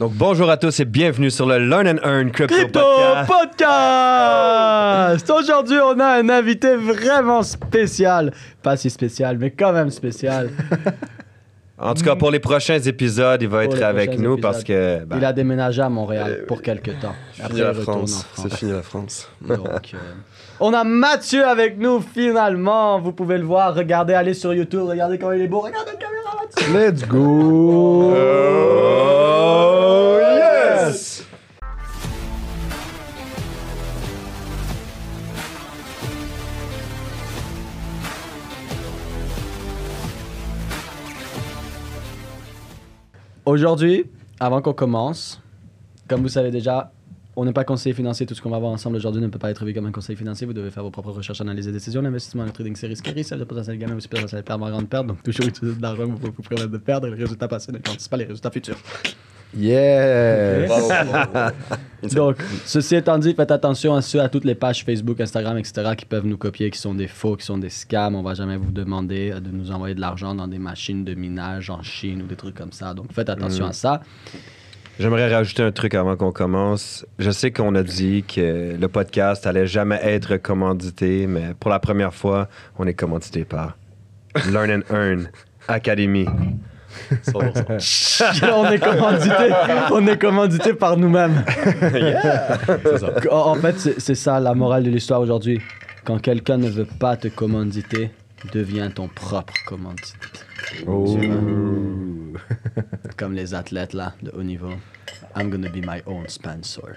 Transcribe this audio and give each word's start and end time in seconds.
Donc, 0.00 0.12
bonjour 0.14 0.50
à 0.50 0.56
tous 0.56 0.80
et 0.80 0.84
bienvenue 0.84 1.30
sur 1.30 1.46
le 1.46 1.56
Learn 1.58 1.86
and 1.86 1.98
Earn 2.04 2.32
Crypto, 2.32 2.52
Crypto 2.56 2.80
Podcast. 2.80 3.30
Podcast! 3.30 5.30
Aujourd'hui, 5.30 5.78
on 5.78 6.00
a 6.00 6.18
un 6.18 6.28
invité 6.28 6.74
vraiment 6.74 7.44
spécial. 7.44 8.32
Pas 8.60 8.76
si 8.76 8.90
spécial, 8.90 9.38
mais 9.38 9.52
quand 9.52 9.72
même 9.72 9.90
spécial. 9.90 10.50
En 11.76 11.92
tout 11.92 12.04
cas, 12.04 12.14
pour 12.14 12.30
les 12.30 12.38
prochains 12.38 12.78
épisodes, 12.78 13.42
il 13.42 13.48
va 13.48 13.64
Pour 13.64 13.72
être 13.74 13.78
les 13.78 13.82
avec 13.82 14.10
prochains 14.10 14.22
nous 14.22 14.34
épisodes. 14.34 14.52
parce 14.52 14.62
que. 14.62 15.04
ben, 15.04 15.16
Il 15.18 15.24
a 15.24 15.32
déménagé 15.32 15.82
à 15.82 15.88
Montréal 15.88 16.44
pour 16.46 16.62
quelques 16.62 17.00
temps. 17.00 17.16
Fini 17.32 17.46
Après, 17.46 17.60
la 17.62 17.68
retourne 17.72 17.88
en 17.88 17.96
France. 18.06 18.26
France. 18.32 18.46
C'est 18.48 18.56
fini 18.56 18.70
la 18.72 18.82
France. 18.82 19.28
Donc, 19.42 19.90
euh, 19.92 19.96
on 20.60 20.72
a 20.72 20.84
Mathieu 20.84 21.44
avec 21.44 21.76
nous 21.76 22.00
finalement. 22.00 23.00
Vous 23.00 23.10
pouvez 23.12 23.38
le 23.38 23.44
voir. 23.44 23.74
Regardez, 23.74 24.14
allez 24.14 24.34
sur 24.34 24.54
YouTube. 24.54 24.82
Regardez 24.86 25.18
comment 25.18 25.32
il 25.32 25.42
est 25.42 25.48
beau. 25.48 25.58
Regardez 25.60 25.90
la 25.90 25.98
caméra 25.98 26.36
Mathieu. 26.44 26.72
Let's 26.78 27.04
go! 27.08 28.14
Aujourd'hui, 43.46 44.04
avant 44.40 44.60
qu'on 44.60 44.72
commence, 44.72 45.40
comme 46.08 46.22
vous 46.22 46.28
savez 46.28 46.50
déjà, 46.50 46.92
on 47.36 47.44
n'est 47.44 47.52
pas 47.52 47.64
conseiller 47.64 47.94
financier. 47.94 48.26
Tout 48.26 48.34
ce 48.34 48.42
qu'on 48.42 48.50
va 48.50 48.58
voir 48.58 48.72
ensemble 48.72 48.96
aujourd'hui 48.96 49.22
ne 49.22 49.28
peut 49.28 49.38
pas 49.38 49.50
être 49.50 49.64
vu 49.64 49.72
comme 49.72 49.86
un 49.86 49.92
conseil 49.92 50.16
financier. 50.16 50.46
Vous 50.46 50.52
devez 50.52 50.70
faire 50.70 50.82
vos 50.82 50.90
propres 50.90 51.12
recherches, 51.12 51.40
analyses 51.40 51.68
et 51.68 51.72
décisions. 51.72 52.02
L'investissement, 52.02 52.44
le 52.44 52.50
trading, 52.50 52.76
c'est 52.76 52.86
risqué. 52.86 53.22
Ça 53.22 53.36
veut 53.36 53.44
potentiel 53.44 53.78
gagnant, 53.78 53.96
aussi 53.96 54.08
potentiel 54.08 54.42
perdre, 54.42 54.68
grande 54.68 54.88
perte. 54.88 55.06
Donc, 55.06 55.22
toujours 55.22 55.46
utiliser 55.46 55.76
de 55.76 55.82
l'argent 55.82 56.08
pour 56.08 56.30
vous 56.30 56.42
permettre 56.42 56.70
de 56.70 56.78
perdre. 56.78 57.06
Et 57.08 57.10
les 57.10 57.22
résultats 57.22 57.48
passés 57.48 57.72
ne 57.72 57.78
garantissent 57.78 58.08
pas 58.08 58.16
les 58.16 58.24
résultats 58.24 58.50
futurs. 58.50 58.76
Yeah! 59.56 60.66
Donc, 62.14 62.36
ceci 62.64 62.96
étant 62.96 63.18
dit, 63.18 63.34
faites 63.34 63.50
attention 63.50 63.94
à 63.94 64.02
ceux, 64.02 64.20
à 64.20 64.28
toutes 64.28 64.44
les 64.44 64.54
pages 64.54 64.84
Facebook, 64.84 65.20
Instagram, 65.20 65.56
etc., 65.56 65.92
qui 65.96 66.04
peuvent 66.04 66.26
nous 66.26 66.36
copier, 66.36 66.70
qui 66.70 66.78
sont 66.78 66.94
des 66.94 67.08
faux, 67.08 67.36
qui 67.36 67.46
sont 67.46 67.58
des 67.58 67.70
scams. 67.70 68.14
On 68.14 68.22
va 68.22 68.34
jamais 68.34 68.56
vous 68.56 68.72
demander 68.72 69.32
euh, 69.32 69.40
de 69.40 69.50
nous 69.50 69.70
envoyer 69.70 69.94
de 69.94 70.00
l'argent 70.00 70.34
dans 70.34 70.48
des 70.48 70.58
machines 70.58 71.04
de 71.04 71.14
minage 71.14 71.70
en 71.70 71.82
Chine 71.82 72.22
ou 72.22 72.26
des 72.26 72.36
trucs 72.36 72.54
comme 72.54 72.72
ça. 72.72 72.94
Donc, 72.94 73.12
faites 73.12 73.28
attention 73.28 73.66
à 73.66 73.72
ça. 73.72 74.02
J'aimerais 74.98 75.32
rajouter 75.32 75.62
un 75.62 75.72
truc 75.72 75.94
avant 75.94 76.16
qu'on 76.16 76.30
commence. 76.30 77.04
Je 77.18 77.30
sais 77.30 77.50
qu'on 77.50 77.74
a 77.74 77.82
dit 77.82 78.22
que 78.22 78.76
le 78.78 78.88
podcast 78.88 79.46
allait 79.46 79.66
jamais 79.66 79.98
être 80.02 80.36
commandité, 80.36 81.26
mais 81.26 81.54
pour 81.58 81.70
la 81.70 81.80
première 81.80 82.14
fois, 82.14 82.48
on 82.78 82.86
est 82.86 82.94
commandité 82.94 83.44
par 83.44 83.76
Learn 84.52 84.70
and 84.70 84.94
Earn 84.94 85.30
Academy. 85.66 86.26
100%. 87.26 88.52
on 88.54 88.70
est 88.70 88.78
commandité, 88.78 89.52
on 89.92 90.06
est 90.06 90.18
commandité 90.18 90.74
par 90.74 90.96
nous-mêmes. 90.96 91.44
Ça. 92.98 93.12
En 93.30 93.54
fait, 93.56 93.78
c'est 93.98 94.14
ça 94.14 94.40
la 94.40 94.54
morale 94.54 94.84
de 94.84 94.90
l'histoire 94.90 95.20
aujourd'hui. 95.20 95.60
Quand 96.04 96.18
quelqu'un 96.18 96.58
ne 96.58 96.68
veut 96.68 96.86
pas 96.86 97.16
te 97.16 97.28
commanditer, 97.28 98.10
deviens 98.52 98.90
ton 98.90 99.08
propre 99.08 99.54
commandite. 99.66 100.46
Oh. 100.86 101.18
Comme 103.16 103.34
les 103.34 103.54
athlètes 103.54 103.94
là 103.94 104.14
de 104.22 104.30
haut 104.30 104.42
niveau. 104.42 104.72
I'm 105.36 105.50
gonna 105.50 105.68
be 105.68 105.84
my 105.84 106.00
own 106.06 106.28
sponsor. 106.28 106.90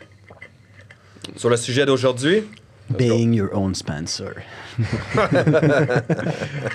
Sur 1.36 1.50
le 1.50 1.58
sujet 1.58 1.86
d'aujourd'hui, 1.86 2.44
Being 2.90 3.34
your 3.34 3.50
own 3.54 3.76
sponsor. 3.76 4.34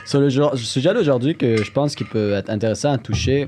Sur 0.05 0.21
le 0.21 0.29
sujet 0.57 0.93
d'aujourd'hui 0.93 1.37
que 1.37 1.63
je 1.63 1.71
pense 1.71 1.95
qu'il 1.95 2.07
peut 2.07 2.33
être 2.33 2.51
intéressant 2.51 2.93
à 2.93 2.99
toucher, 2.99 3.47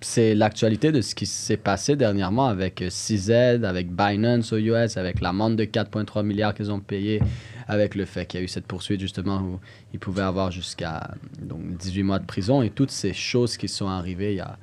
c'est 0.00 0.34
l'actualité 0.34 0.92
de 0.92 1.00
ce 1.00 1.14
qui 1.14 1.26
s'est 1.26 1.56
passé 1.56 1.96
dernièrement 1.96 2.46
avec 2.46 2.82
euh, 2.82 2.88
CZ, 2.88 3.64
avec 3.64 3.90
Binance 3.90 4.52
aux 4.52 4.58
US, 4.58 4.96
avec 4.96 5.20
l'amende 5.20 5.56
de 5.56 5.64
4,3 5.64 6.24
milliards 6.24 6.54
qu'ils 6.54 6.70
ont 6.70 6.80
payé, 6.80 7.20
avec 7.66 7.94
le 7.94 8.04
fait 8.04 8.26
qu'il 8.26 8.40
y 8.40 8.42
a 8.42 8.44
eu 8.44 8.48
cette 8.48 8.66
poursuite 8.66 9.00
justement 9.00 9.40
où 9.40 9.60
ils 9.92 9.98
pouvaient 9.98 10.22
avoir 10.22 10.50
jusqu'à 10.50 11.14
donc 11.42 11.76
18 11.78 12.02
mois 12.02 12.18
de 12.18 12.26
prison 12.26 12.62
et 12.62 12.70
toutes 12.70 12.90
ces 12.90 13.12
choses 13.12 13.56
qui 13.56 13.68
sont 13.68 13.88
arrivées 13.88 14.32
il 14.32 14.36
y 14.36 14.40
a 14.40 14.58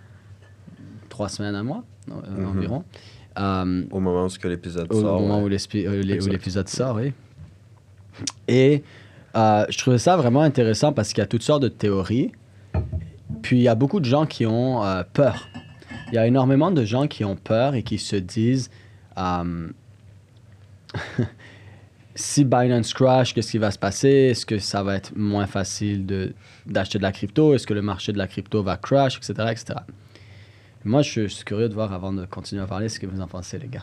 trois 1.09 1.29
semaines, 1.29 1.55
un 1.55 1.63
mois 1.63 1.83
euh, 2.09 2.45
environ. 2.45 2.83
Euh, 3.37 3.83
au 3.91 3.99
moment 3.99 4.25
où 4.25 4.29
que 4.29 4.47
l'épisode 4.47 4.87
au 4.91 5.01
sort. 5.01 5.19
moment 5.19 5.43
ouais. 5.43 5.57
où 5.57 5.77
euh, 5.87 6.01
l'épisode 6.01 6.69
sort, 6.69 6.95
oui. 6.95 7.11
Et 8.47 8.83
euh, 9.35 9.65
je 9.69 9.77
trouvais 9.77 9.97
ça 9.97 10.15
vraiment 10.15 10.41
intéressant 10.41 10.93
parce 10.93 11.09
qu'il 11.09 11.19
y 11.19 11.21
a 11.21 11.27
toutes 11.27 11.43
sortes 11.43 11.63
de 11.63 11.67
théories. 11.67 12.31
Puis 13.41 13.57
il 13.57 13.63
y 13.63 13.67
a 13.67 13.75
beaucoup 13.75 13.99
de 13.99 14.05
gens 14.05 14.25
qui 14.25 14.45
ont 14.45 14.83
euh, 14.83 15.03
peur. 15.13 15.47
Il 16.07 16.15
y 16.15 16.17
a 16.17 16.25
énormément 16.27 16.71
de 16.71 16.85
gens 16.85 17.07
qui 17.07 17.25
ont 17.25 17.35
peur 17.35 17.75
et 17.75 17.83
qui 17.83 17.97
se 17.97 18.15
disent 18.15 18.69
euh, 19.17 19.67
si 22.15 22.45
Binance 22.45 22.93
crash, 22.93 23.33
qu'est-ce 23.33 23.51
qui 23.51 23.57
va 23.57 23.71
se 23.71 23.79
passer? 23.79 24.09
Est-ce 24.09 24.45
que 24.45 24.59
ça 24.59 24.83
va 24.83 24.95
être 24.95 25.15
moins 25.15 25.47
facile 25.47 26.05
de, 26.05 26.33
d'acheter 26.65 26.97
de 26.97 27.03
la 27.03 27.11
crypto? 27.11 27.53
Est-ce 27.53 27.67
que 27.67 27.73
le 27.73 27.81
marché 27.81 28.13
de 28.13 28.17
la 28.17 28.27
crypto 28.27 28.63
va 28.63 28.77
crash, 28.77 29.17
etc. 29.17 29.33
etc. 29.51 29.79
Moi, 30.85 31.01
je 31.01 31.27
suis 31.27 31.43
curieux 31.43 31.67
de 31.67 31.73
voir 31.73 31.91
avant 31.93 32.13
de 32.13 32.25
continuer 32.25 32.61
à 32.61 32.67
parler 32.67 32.89
ce 32.89 32.99
que 32.99 33.07
vous 33.07 33.19
en 33.19 33.27
pensez, 33.27 33.57
les 33.57 33.67
gars. 33.67 33.81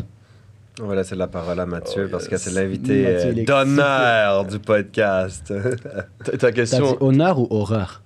On 0.81 0.87
va 0.87 0.95
laisser 0.95 1.17
la 1.17 1.27
parole 1.27 1.59
à 1.61 1.67
Mathieu 1.67 2.05
Oh, 2.07 2.11
parce 2.11 2.29
que 2.29 2.37
c'est 2.39 2.53
l'invité 2.53 3.03
il 3.33 3.39
est 3.41 3.45
d'honneur 3.45 4.47
du 4.47 4.59
podcast. 4.59 5.53
Ta, 6.25 6.37
T'as 6.39 6.51
dit 6.51 6.55
question. 6.57 6.97
honneur 7.03 7.39
ou 7.41 7.47
horreur? 7.51 8.03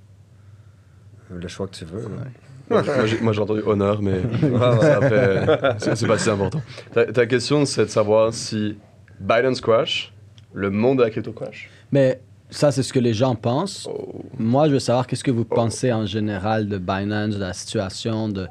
Le 1.30 1.46
choix 1.46 1.66
que 1.68 1.76
tu 1.76 1.84
veux. 1.84 2.04
hein. 2.06 2.24
Moi, 2.68 2.82
j'ai- 3.06 3.20
moi, 3.20 3.32
j'ai 3.32 3.40
entendu 3.40 3.60
honneur, 3.64 4.02
mais 4.02 4.14
ouais. 4.42 5.76
c'est 5.78 6.06
pas 6.06 6.18
si 6.18 6.30
important. 6.30 6.60
Ta, 6.92 7.04
ta 7.12 7.26
question, 7.26 7.64
c'est 7.64 7.84
de 7.84 7.90
savoir 7.90 8.32
si 8.34 8.76
Binance 9.20 9.60
crash, 9.60 10.12
le 10.52 10.70
monde 10.70 10.98
de 10.98 11.04
la 11.04 11.10
crypto 11.10 11.32
crash? 11.32 11.70
Mais 11.92 12.20
ça, 12.50 12.72
c'est 12.72 12.82
ce 12.82 12.92
que 12.92 12.98
les 12.98 13.14
gens 13.14 13.36
pensent. 13.36 13.88
Oh. 13.88 14.24
Moi, 14.38 14.66
je 14.66 14.72
veux 14.72 14.78
savoir 14.80 15.06
qu'est-ce 15.06 15.22
que 15.22 15.30
vous 15.30 15.44
pensez 15.44 15.92
en 15.92 16.06
général 16.06 16.66
de 16.68 16.78
Binance, 16.78 17.34
de 17.36 17.40
la 17.40 17.52
situation. 17.52 18.28
De... 18.28 18.48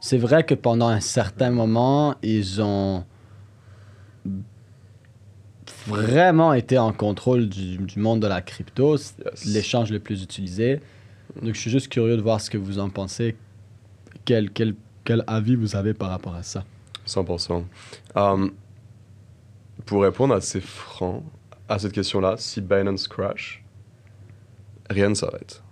C'est 0.00 0.18
vrai 0.18 0.44
que 0.44 0.54
pendant 0.54 0.88
un 0.88 1.00
certain 1.00 1.50
moment, 1.50 2.14
ils 2.22 2.60
ont 2.62 3.04
vraiment 5.86 6.52
été 6.52 6.78
en 6.78 6.92
contrôle 6.92 7.48
du, 7.48 7.78
du 7.78 7.98
monde 7.98 8.20
de 8.20 8.26
la 8.26 8.42
crypto. 8.42 8.96
Yes. 8.96 9.44
l'échange 9.46 9.90
le 9.90 10.00
plus 10.00 10.22
utilisé. 10.22 10.80
Donc, 11.42 11.54
je 11.54 11.60
suis 11.60 11.70
juste 11.70 11.88
curieux 11.88 12.16
de 12.16 12.22
voir 12.22 12.40
ce 12.40 12.50
que 12.50 12.58
vous 12.58 12.78
en 12.78 12.88
pensez. 12.88 13.36
Quel, 14.24 14.50
quel, 14.50 14.74
quel 15.04 15.24
avis 15.26 15.54
vous 15.54 15.76
avez 15.76 15.94
par 15.94 16.10
rapport 16.10 16.34
à 16.34 16.42
ça? 16.42 16.64
100%. 17.06 17.64
Um, 18.14 18.52
pour 19.84 20.02
répondre 20.02 20.34
assez 20.34 20.60
franc 20.60 21.22
à 21.68 21.78
cette 21.78 21.92
question-là, 21.92 22.36
si 22.38 22.60
Binance 22.60 23.08
crash, 23.08 23.62
rien 24.90 25.08
ne 25.08 25.14
s'arrête. 25.14 25.62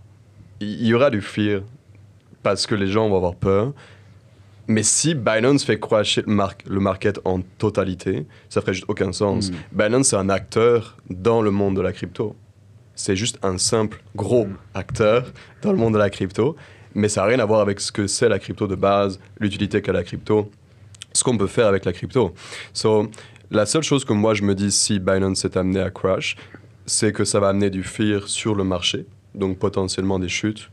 Il 0.61 0.81
il 0.81 0.87
y 0.87 0.95
aura 0.95 1.11
du 1.11 1.21
fear 1.21 1.63
parce 2.43 2.67
que 2.67 2.75
les 2.75 2.87
gens 2.87 3.09
vont 3.09 3.17
avoir 3.17 3.35
peur. 3.35 3.73
Mais 4.67 4.83
si 4.83 5.15
Binance 5.15 5.65
fait 5.65 5.79
crasher 5.79 6.23
le, 6.27 6.33
mar- 6.33 6.55
le 6.67 6.81
market 6.81 7.21
en 7.25 7.41
totalité, 7.59 8.27
ça 8.49 8.61
ferait 8.61 8.73
juste 8.75 8.87
aucun 8.89 9.13
sens. 9.13 9.51
Mm. 9.51 9.55
Binance, 9.73 10.09
c'est 10.09 10.17
un 10.17 10.29
acteur 10.29 10.97
dans 11.11 11.43
le 11.43 11.51
monde 11.51 11.77
de 11.77 11.83
la 11.83 11.93
crypto. 11.93 12.35
C'est 12.95 13.17
juste 13.17 13.39
un 13.43 13.59
simple 13.59 14.03
gros 14.17 14.47
acteur 14.73 15.33
dans 15.63 15.73
le 15.73 15.79
monde 15.79 15.95
de 15.95 15.99
la 15.99 16.11
crypto. 16.11 16.57
Mais 16.95 17.09
ça 17.09 17.23
n'a 17.23 17.27
rien 17.27 17.41
à 17.41 17.45
voir 17.45 17.61
avec 17.61 17.81
ce 17.81 17.91
que 17.91 18.07
c'est 18.07 18.29
la 18.29 18.39
crypto 18.39 18.67
de 18.69 18.77
base, 18.77 19.19
l'utilité 19.41 19.83
qu'a 19.83 19.93
la 19.93 20.05
crypto, 20.05 20.51
ce 21.13 21.25
qu'on 21.25 21.37
peut 21.37 21.49
faire 21.49 21.67
avec 21.67 21.85
la 21.85 21.93
crypto. 21.93 22.33
So, 22.73 23.11
la 23.51 23.67
seule 23.67 23.83
chose 23.83 24.05
que 24.05 24.13
moi 24.13 24.33
je 24.35 24.43
me 24.43 24.55
dis 24.55 24.71
si 24.71 25.01
Binance 25.01 25.45
est 25.45 25.57
amené 25.57 25.81
à 25.81 25.91
crash, 25.91 26.37
c'est 26.87 27.13
que 27.13 27.25
ça 27.25 27.41
va 27.41 27.49
amener 27.49 27.69
du 27.71 27.83
fear 27.83 28.29
sur 28.29 28.55
le 28.55 28.63
marché, 28.63 29.07
donc 29.35 29.59
potentiellement 29.59 30.19
des 30.21 30.29
chutes 30.29 30.71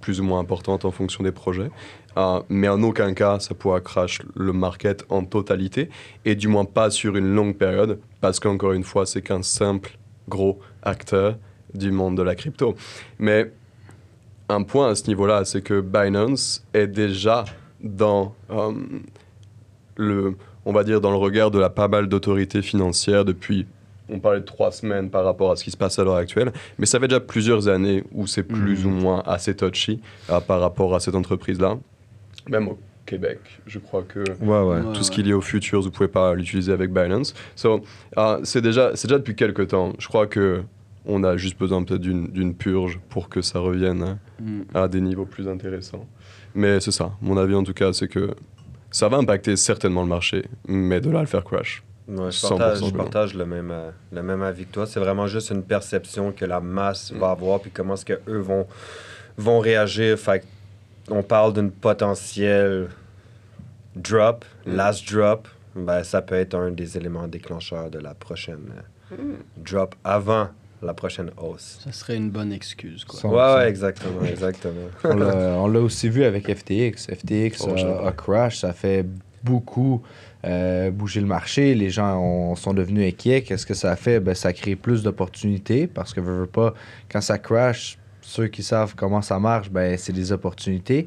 plus 0.00 0.20
ou 0.20 0.22
moins 0.22 0.38
importantes 0.38 0.84
en 0.84 0.92
fonction 0.92 1.24
des 1.24 1.32
projets. 1.32 1.70
Euh, 2.16 2.40
mais 2.48 2.68
en 2.68 2.82
aucun 2.82 3.14
cas, 3.14 3.38
ça 3.38 3.54
pourra 3.54 3.80
crash 3.80 4.20
le 4.34 4.52
market 4.52 5.04
en 5.08 5.24
totalité, 5.24 5.88
et 6.24 6.34
du 6.34 6.48
moins 6.48 6.64
pas 6.64 6.90
sur 6.90 7.16
une 7.16 7.34
longue 7.34 7.56
période, 7.56 8.00
parce 8.20 8.40
qu'encore 8.40 8.72
une 8.72 8.84
fois, 8.84 9.06
c'est 9.06 9.22
qu'un 9.22 9.42
simple 9.42 9.98
gros 10.28 10.58
acteur 10.82 11.36
du 11.74 11.90
monde 11.90 12.16
de 12.16 12.22
la 12.22 12.34
crypto. 12.34 12.74
Mais 13.18 13.52
un 14.48 14.62
point 14.62 14.90
à 14.90 14.94
ce 14.94 15.06
niveau-là, 15.06 15.44
c'est 15.44 15.62
que 15.62 15.80
Binance 15.80 16.64
est 16.72 16.86
déjà 16.86 17.44
dans 17.82 18.34
euh, 18.50 18.72
le, 19.96 20.36
on 20.64 20.72
va 20.72 20.84
dire, 20.84 21.00
dans 21.00 21.10
le 21.10 21.16
regard 21.16 21.50
de 21.50 21.58
la 21.58 21.70
pas 21.70 21.88
mal 21.88 22.08
d'autorités 22.08 22.62
financières 22.62 23.24
depuis, 23.24 23.66
on 24.10 24.20
parlait 24.20 24.40
de 24.40 24.44
trois 24.44 24.72
semaines 24.72 25.10
par 25.10 25.24
rapport 25.24 25.50
à 25.50 25.56
ce 25.56 25.64
qui 25.64 25.70
se 25.70 25.76
passe 25.76 25.98
à 25.98 26.04
l'heure 26.04 26.16
actuelle, 26.16 26.52
mais 26.78 26.86
ça 26.86 26.98
fait 26.98 27.08
déjà 27.08 27.20
plusieurs 27.20 27.68
années 27.68 28.04
où 28.12 28.26
c'est 28.26 28.42
plus 28.42 28.86
ou 28.86 28.90
moins 28.90 29.22
assez 29.26 29.54
touchy 29.54 30.00
euh, 30.30 30.40
par 30.40 30.60
rapport 30.60 30.94
à 30.94 31.00
cette 31.00 31.14
entreprise-là. 31.14 31.76
Même 32.48 32.68
au 32.68 32.78
Québec, 33.06 33.40
je 33.66 33.78
crois 33.78 34.02
que 34.02 34.20
Ouais, 34.20 34.46
ouais. 34.60 34.86
Ouais, 34.86 34.92
tout 34.94 35.02
ce 35.02 35.10
qui 35.10 35.20
est 35.20 35.24
lié 35.24 35.32
au 35.32 35.40
futures, 35.40 35.80
vous 35.80 35.90
pouvez 35.90 36.08
pas 36.08 36.34
l'utiliser 36.34 36.72
avec 36.72 36.92
Binance. 36.92 37.34
So, 37.56 37.80
euh, 38.18 38.40
c'est 38.44 38.60
déjà, 38.60 38.92
c'est 38.94 39.08
déjà 39.08 39.18
depuis 39.18 39.34
quelques 39.34 39.68
temps. 39.68 39.92
Je 39.98 40.08
crois 40.08 40.26
que 40.26 40.62
on 41.06 41.24
a 41.24 41.36
juste 41.38 41.58
besoin 41.58 41.82
peut-être 41.84 42.02
d'une 42.02 42.26
d'une 42.28 42.54
purge 42.54 43.00
pour 43.08 43.28
que 43.30 43.40
ça 43.40 43.60
revienne 43.60 44.02
hein, 44.02 44.18
Mm. 44.40 44.60
à 44.74 44.88
des 44.88 45.00
niveaux 45.00 45.24
plus 45.24 45.48
intéressants. 45.48 46.06
Mais 46.54 46.80
c'est 46.80 46.90
ça, 46.92 47.12
mon 47.22 47.36
avis 47.38 47.54
en 47.54 47.64
tout 47.64 47.72
cas, 47.72 47.92
c'est 47.92 48.08
que 48.08 48.34
ça 48.90 49.08
va 49.08 49.16
impacter 49.18 49.56
certainement 49.56 50.02
le 50.02 50.08
marché, 50.08 50.44
mais 50.66 51.00
de 51.00 51.10
là 51.10 51.18
à 51.20 51.22
le 51.22 51.26
faire 51.28 51.44
crash. 51.44 51.82
Ouais, 52.08 52.30
je 52.30 52.36
100% 52.38 52.48
partage, 52.58 52.78
je 52.78 52.84
de 52.90 52.96
partage 52.96 53.34
le, 53.34 53.44
même, 53.44 53.70
euh, 53.70 53.90
le 54.12 54.22
même 54.22 54.42
avis 54.42 54.64
que 54.64 54.72
toi. 54.72 54.86
C'est 54.86 54.98
vraiment 55.00 55.26
juste 55.26 55.50
une 55.50 55.62
perception 55.62 56.32
que 56.32 56.44
la 56.46 56.58
masse 56.60 57.12
va 57.12 57.30
avoir, 57.30 57.60
puis 57.60 57.70
comment 57.70 57.94
est-ce 57.94 58.06
qu'eux 58.06 58.38
vont, 58.38 58.66
vont 59.36 59.58
réagir. 59.60 60.18
Fait 60.18 60.40
que 60.40 60.44
on 61.10 61.22
parle 61.22 61.52
d'une 61.54 61.70
potentielle 61.70 62.88
drop, 63.96 64.44
Mm. 64.66 64.74
last 64.76 65.12
drop. 65.12 65.48
Ben, 65.74 66.02
ça 66.02 66.22
peut 66.22 66.34
être 66.34 66.54
un 66.54 66.70
des 66.70 66.96
éléments 66.96 67.28
déclencheurs 67.28 67.90
de 67.90 67.98
la 67.98 68.14
prochaine 68.14 68.72
euh, 69.12 69.16
drop 69.56 69.94
avant 70.04 70.48
la 70.82 70.94
prochaine 70.94 71.30
hausse. 71.36 71.80
Ça 71.84 71.92
serait 71.92 72.16
une 72.16 72.30
bonne 72.30 72.52
excuse, 72.52 73.04
quoi. 73.04 73.30
Ouais, 73.30 73.62
ouais, 73.62 73.68
exactement, 73.68 74.22
exactement. 74.28 74.88
On 75.04 75.68
l'a 75.68 75.80
aussi 75.80 76.08
vu 76.08 76.24
avec 76.24 76.52
FTX. 76.52 77.06
FTX 77.12 77.66
Oh, 77.66 78.06
a- 78.06 78.12
crash, 78.12 78.58
ça 78.58 78.72
fait 78.72 79.04
beaucoup 79.42 80.02
euh, 80.44 80.90
bouger 80.90 81.20
le 81.20 81.26
marché. 81.26 81.74
Les 81.74 81.90
gens 81.90 82.16
ont- 82.20 82.54
sont 82.56 82.74
devenus 82.74 83.08
inquiets. 83.12 83.42
Qu'est-ce 83.42 83.66
que 83.66 83.74
ça 83.74 83.94
fait? 83.96 84.20
Ben, 84.20 84.34
ça 84.34 84.52
crée 84.52 84.76
plus 84.76 85.02
d'opportunités 85.02 85.86
parce 85.88 86.14
que, 86.14 86.20
veux, 86.20 86.40
veux 86.40 86.46
pas, 86.46 86.74
quand 87.10 87.20
ça 87.20 87.38
crash, 87.38 87.98
ceux 88.28 88.48
qui 88.48 88.62
savent 88.62 88.94
comment 88.94 89.22
ça 89.22 89.38
marche, 89.38 89.70
ben, 89.70 89.96
c'est 89.96 90.12
des 90.12 90.32
opportunités. 90.32 91.06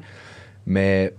Mais 0.66 1.14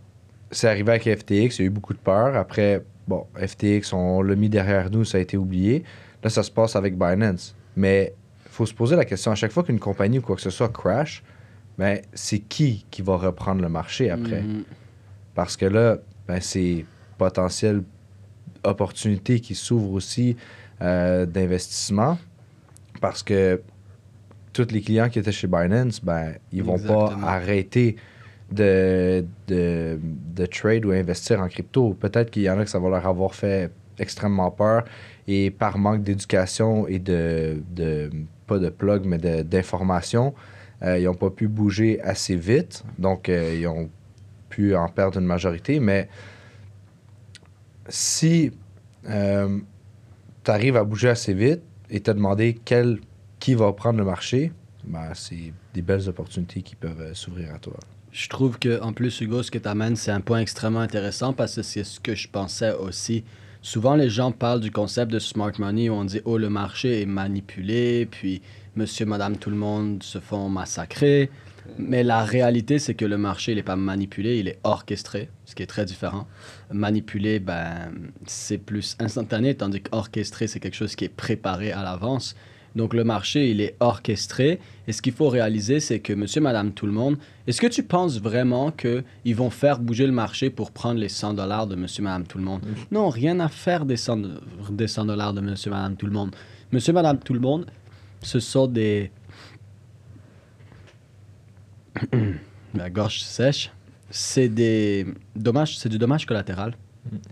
c'est 0.52 0.68
arrivé 0.68 0.92
avec 0.92 1.04
FTX, 1.04 1.58
il 1.58 1.60
y 1.60 1.62
a 1.62 1.66
eu 1.66 1.70
beaucoup 1.70 1.94
de 1.94 2.00
peur. 2.00 2.36
Après, 2.36 2.84
bon, 3.08 3.26
FTX, 3.36 3.94
on 3.94 4.22
l'a 4.22 4.36
mis 4.36 4.50
derrière 4.50 4.90
nous, 4.92 5.06
ça 5.06 5.18
a 5.18 5.22
été 5.22 5.38
oublié. 5.38 5.84
Là, 6.22 6.30
ça 6.30 6.44
se 6.44 6.52
passe 6.52 6.76
avec 6.76 6.98
Binance. 6.98 7.56
Mais 7.78 8.14
il 8.46 8.52
faut 8.52 8.66
se 8.66 8.74
poser 8.74 8.98
la 8.98 9.06
question, 9.06 9.32
à 9.32 9.36
chaque 9.36 9.54
fois 9.54 9.64
qu'une 9.64 9.80
compagnie 9.80 10.20
ou 10.20 10.22
quoi 10.22 10.36
que 10.36 10.42
ce 10.42 10.50
soit 10.50 10.70
crash, 10.70 11.24
ben, 11.78 12.02
c'est 12.14 12.40
qui 12.40 12.86
qui 12.92 13.02
va 13.02 13.16
reprendre 13.16 13.62
le 13.62 13.70
marché 13.70 14.10
après? 14.10 14.42
Mhm. 14.42 14.64
Parce 15.34 15.56
que 15.56 15.66
là, 15.66 15.98
ben, 16.28 16.42
c'est 16.42 16.86
potentielle 17.18 17.82
opportunité 18.66 19.40
qui 19.40 19.56
s'ouvre 19.56 19.94
aussi 19.94 20.36
euh, 20.82 21.26
d'investissement. 21.26 22.18
Parce 23.00 23.24
que 23.24 23.62
tous 24.54 24.72
les 24.72 24.82
clients 24.82 25.10
qui 25.10 25.20
étaient 25.20 25.32
chez 25.32 25.48
Binance, 25.48 26.00
ben, 26.04 26.34
ils 26.52 26.64
vont 26.64 26.76
Exactement. 26.76 27.10
pas 27.10 27.28
arrêter 27.28 27.96
de, 28.52 29.26
de, 29.48 30.00
de 30.36 30.46
trade 30.46 30.86
ou 30.86 30.92
investir 30.92 31.42
en 31.42 31.48
crypto. 31.48 31.94
Peut-être 32.00 32.30
qu'il 32.30 32.44
y 32.44 32.50
en 32.50 32.60
a 32.60 32.64
que 32.64 32.70
ça 32.70 32.80
va 32.80 32.90
leur 32.90 33.06
avoir 33.08 33.34
fait 33.34 33.72
extrêmement 34.00 34.52
peur 34.52 34.86
et 35.28 35.52
par 35.52 35.78
manque 35.78 36.04
d'éducation 36.04 36.88
et 36.88 37.00
de, 37.00 37.62
de 37.76 38.10
pas 38.48 38.60
de 38.60 38.70
plug, 38.70 39.06
mais 39.06 39.18
d'information, 39.44 40.34
euh, 40.84 41.00
ils 41.00 41.06
n'ont 41.06 41.16
pas 41.16 41.30
pu 41.30 41.48
bouger 41.48 42.02
assez 42.02 42.36
vite. 42.36 42.84
Donc, 43.00 43.30
euh, 43.30 43.56
ils 43.58 43.68
ont 43.68 43.90
pu 44.50 44.76
en 44.76 44.88
perdre 44.90 45.20
une 45.20 45.26
majorité. 45.26 45.80
Mais 45.80 46.10
si 47.88 48.52
tu 49.06 49.12
arrives 50.52 50.78
à 50.78 50.84
bouger 50.84 51.10
assez 51.10 51.34
vite 51.34 51.62
et 51.90 52.00
te 52.00 52.12
demander 52.12 52.60
quel, 52.66 53.00
qui 53.44 53.56
va 53.56 53.74
prendre 53.74 54.00
le 54.00 54.06
marché, 54.06 54.54
ben, 54.86 55.10
c'est 55.13 55.51
des 55.74 55.81
belles 55.81 56.07
opportunités 56.07 56.62
qui 56.62 56.75
peuvent 56.75 57.01
euh, 57.01 57.13
s'ouvrir 57.13 57.54
à 57.54 57.60
toi. 57.60 57.78
Je 58.13 58.30
trouve 58.30 58.57
que 58.57 58.81
en 58.81 58.94
plus, 58.94 59.19
Hugo, 59.19 59.44
ce 59.44 59.51
que 59.51 59.57
tu 59.57 59.68
amènes, 59.68 59.98
c'est 59.98 60.12
un 60.12 60.22
point 60.22 60.40
extrêmement 60.40 60.80
intéressant 60.80 61.34
parce 61.34 61.57
que 61.57 61.62
c'est 61.62 61.84
ce 61.84 62.00
que 62.00 62.16
je 62.16 62.30
pensais 62.30 62.72
aussi. 62.72 63.25
Souvent, 63.62 63.95
les 63.95 64.10
gens 64.10 64.31
parlent 64.31 64.62
du 64.62 64.72
concept 64.72 65.12
de 65.12 65.19
smart 65.19 65.51
money 65.60 65.90
où 65.90 65.94
on 65.94 66.06
dit 66.06 66.22
Oh, 66.24 66.38
le 66.38 66.50
marché 66.50 67.01
est 67.01 67.06
manipulé, 67.06 68.07
puis 68.10 68.42
monsieur, 68.78 69.06
madame, 69.06 69.36
tout 69.36 69.50
le 69.50 69.57
monde 69.57 70.04
se 70.04 70.19
font 70.19 70.48
massacrer. 70.48 71.30
Mais 71.78 72.04
la 72.04 72.24
réalité, 72.24 72.80
c'est 72.80 72.94
que 72.94 73.04
le 73.04 73.18
marché, 73.18 73.51
il 73.51 73.56
n'est 73.56 73.63
pas 73.63 73.75
manipulé, 73.75 74.38
il 74.38 74.48
est 74.48 74.60
orchestré, 74.63 75.30
ce 75.44 75.54
qui 75.54 75.63
est 75.63 75.68
très 75.68 75.84
différent. 75.84 76.28
Manipulé, 76.72 77.39
ben, 77.39 77.92
c'est 78.25 78.57
plus 78.57 78.96
instantané, 79.00 79.54
tandis 79.56 79.81
qu'orchestré, 79.81 80.48
c'est 80.48 80.62
quelque 80.62 80.78
chose 80.78 80.96
qui 80.96 81.04
est 81.04 81.10
préparé 81.10 81.74
à 81.74 81.84
l'avance. 81.84 82.38
Donc 82.75 82.94
le 82.94 83.04
marché, 83.04 83.50
il 83.52 83.62
est 83.62 83.75
orchestré. 83.80 84.60
Et 84.88 84.94
ce 84.94 85.02
qu'il 85.02 85.14
faut 85.14 85.30
réaliser, 85.30 85.80
c'est 85.80 86.00
que 86.00 86.14
monsieur, 86.14 86.42
madame, 86.42 86.72
tout 86.72 86.86
le 86.86 86.92
monde, 86.92 87.18
est-ce 87.48 87.62
que 87.62 87.68
tu 87.68 87.84
penses 87.84 88.20
vraiment 88.20 88.72
qu'ils 88.72 89.36
vont 89.36 89.50
faire 89.50 89.80
bouger 89.80 90.06
le 90.06 90.12
marché 90.12 90.50
pour 90.50 90.72
prendre 90.72 91.00
les 91.00 91.10
100 91.10 91.36
dollars 91.36 91.68
de 91.68 91.75
monsieur, 91.75 92.04
madame, 92.04 92.25
tout 92.25 92.38
le 92.38 92.44
monde? 92.44 92.62
Non, 92.92 93.10
rien 93.10 93.40
à 93.40 93.50
faire 93.50 93.86
des 93.86 93.98
100 93.98 94.18
des 94.72 94.88
100 94.88 95.06
dollars 95.06 95.34
de 95.34 95.42
monsieur, 95.42 95.72
madame, 95.72 95.96
tout 95.96 96.06
le 96.06 96.12
monde. 96.12 96.36
Monsieur, 96.72 96.94
madame, 96.94 97.20
tout 97.20 97.34
le 97.34 97.40
monde, 97.40 97.68
ce 98.22 98.40
sont 98.40 98.68
des... 98.68 99.12
La 102.74 102.90
gorge 102.90 103.20
sèche. 103.20 103.72
C'est 104.10 104.50
des 104.50 105.06
dommages, 105.36 105.78
c'est 105.78 105.90
du 105.90 106.00
dommage 106.00 106.25
collatéral. 106.25 106.75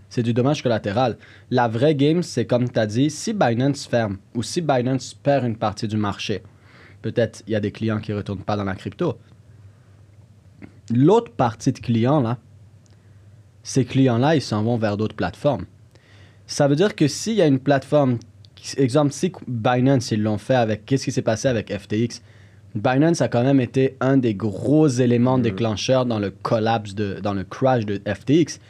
C'est 0.08 0.22
du 0.22 0.34
dommage 0.34 0.62
collatéral. 0.62 1.16
La 1.50 1.68
vraie 1.68 1.94
game, 1.94 2.22
c'est 2.22 2.46
comme 2.46 2.70
tu 2.70 2.78
as 2.78 2.86
dit, 2.86 3.10
si 3.10 3.32
Binance 3.32 3.86
ferme 3.86 4.18
ou 4.34 4.42
si 4.42 4.60
Binance 4.60 5.14
perd 5.14 5.44
une 5.44 5.56
partie 5.56 5.88
du 5.88 5.96
marché, 5.96 6.42
peut-être 7.00 7.42
il 7.46 7.52
y 7.52 7.56
a 7.56 7.60
des 7.60 7.72
clients 7.72 7.98
qui 7.98 8.12
ne 8.12 8.16
retournent 8.18 8.44
pas 8.44 8.56
dans 8.56 8.64
la 8.64 8.74
crypto. 8.74 9.18
L'autre 10.94 11.32
partie 11.32 11.72
de 11.72 11.78
clients, 11.78 12.20
là, 12.20 12.38
ces 13.62 13.84
clients-là, 13.84 14.36
ils 14.36 14.42
s'en 14.42 14.62
vont 14.62 14.76
vers 14.76 14.96
d'autres 14.96 15.16
plateformes. 15.16 15.66
Ça 16.46 16.68
veut 16.68 16.76
dire 16.76 16.94
que 16.94 17.08
s'il 17.08 17.34
y 17.34 17.42
a 17.42 17.46
une 17.46 17.60
plateforme, 17.60 18.18
exemple, 18.76 19.12
si 19.12 19.32
Binance, 19.46 20.10
ils 20.10 20.22
l'ont 20.22 20.38
fait 20.38 20.54
avec, 20.54 20.84
qu'est-ce 20.84 21.04
qui 21.04 21.12
s'est 21.12 21.22
passé 21.22 21.48
avec 21.48 21.72
FTX 21.72 22.20
Binance 22.74 23.20
a 23.20 23.28
quand 23.28 23.42
même 23.42 23.60
été 23.60 23.96
un 24.00 24.16
des 24.16 24.34
gros 24.34 24.88
éléments 24.88 25.38
déclencheurs 25.38 26.06
dans 26.06 26.18
le 26.18 26.30
collapse, 26.30 26.94
de, 26.94 27.20
dans 27.22 27.34
le 27.34 27.44
crash 27.44 27.84
de 27.84 28.00
FTX. 28.06 28.60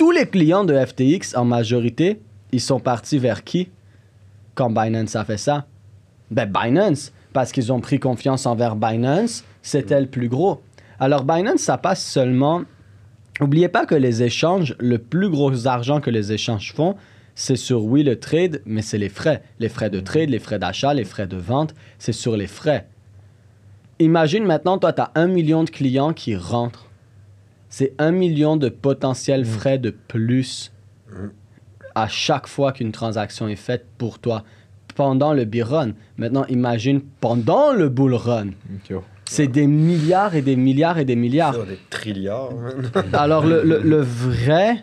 Tous 0.00 0.12
les 0.12 0.24
clients 0.24 0.64
de 0.64 0.74
FTX, 0.74 1.36
en 1.36 1.44
majorité, 1.44 2.22
ils 2.52 2.60
sont 2.62 2.80
partis 2.80 3.18
vers 3.18 3.44
qui? 3.44 3.68
Quand 4.54 4.70
Binance 4.70 5.14
a 5.14 5.26
fait 5.26 5.36
ça? 5.36 5.66
Ben 6.30 6.50
Binance, 6.50 7.12
parce 7.34 7.52
qu'ils 7.52 7.70
ont 7.70 7.82
pris 7.82 8.00
confiance 8.00 8.46
envers 8.46 8.76
Binance, 8.76 9.44
c'était 9.60 10.00
le 10.00 10.06
plus 10.06 10.30
gros. 10.30 10.62
Alors 11.00 11.24
Binance, 11.24 11.60
ça 11.60 11.76
passe 11.76 12.02
seulement... 12.02 12.62
N'oubliez 13.42 13.68
pas 13.68 13.84
que 13.84 13.94
les 13.94 14.22
échanges, 14.22 14.74
le 14.78 14.96
plus 14.96 15.28
gros 15.28 15.66
argent 15.66 16.00
que 16.00 16.08
les 16.08 16.32
échanges 16.32 16.72
font, 16.72 16.96
c'est 17.34 17.56
sur, 17.56 17.84
oui, 17.84 18.02
le 18.02 18.18
trade, 18.18 18.62
mais 18.64 18.80
c'est 18.80 18.96
les 18.96 19.10
frais. 19.10 19.42
Les 19.58 19.68
frais 19.68 19.90
de 19.90 20.00
trade, 20.00 20.30
les 20.30 20.38
frais 20.38 20.58
d'achat, 20.58 20.94
les 20.94 21.04
frais 21.04 21.26
de 21.26 21.36
vente, 21.36 21.74
c'est 21.98 22.12
sur 22.12 22.38
les 22.38 22.46
frais. 22.46 22.88
Imagine 23.98 24.46
maintenant, 24.46 24.78
toi, 24.78 24.94
tu 24.94 25.02
as 25.02 25.10
un 25.14 25.26
million 25.26 25.62
de 25.62 25.68
clients 25.68 26.14
qui 26.14 26.36
rentrent. 26.36 26.89
C'est 27.70 27.94
un 27.98 28.10
million 28.10 28.56
de 28.56 28.68
potentiels 28.68 29.44
frais 29.46 29.78
de 29.78 29.90
plus 29.90 30.72
à 31.94 32.06
chaque 32.08 32.46
fois 32.46 32.72
qu'une 32.72 32.92
transaction 32.92 33.48
est 33.48 33.56
faite 33.56 33.86
pour 33.96 34.18
toi 34.18 34.44
pendant 34.96 35.32
le 35.32 35.44
bull 35.44 35.62
run. 35.62 35.92
Maintenant, 36.18 36.44
imagine 36.48 37.00
pendant 37.20 37.72
le 37.72 37.88
bull 37.88 38.14
run. 38.14 38.48
C'est 39.24 39.46
des 39.46 39.66
milliards 39.68 40.34
et 40.34 40.42
des 40.42 40.56
milliards 40.56 40.98
et 40.98 41.04
des 41.04 41.14
milliards. 41.16 41.64
Des 41.64 41.78
trilliards. 41.88 42.50
Alors, 43.12 43.46
le, 43.46 43.62
le- 43.62 43.78
le 43.80 44.00
vrai. 44.00 44.82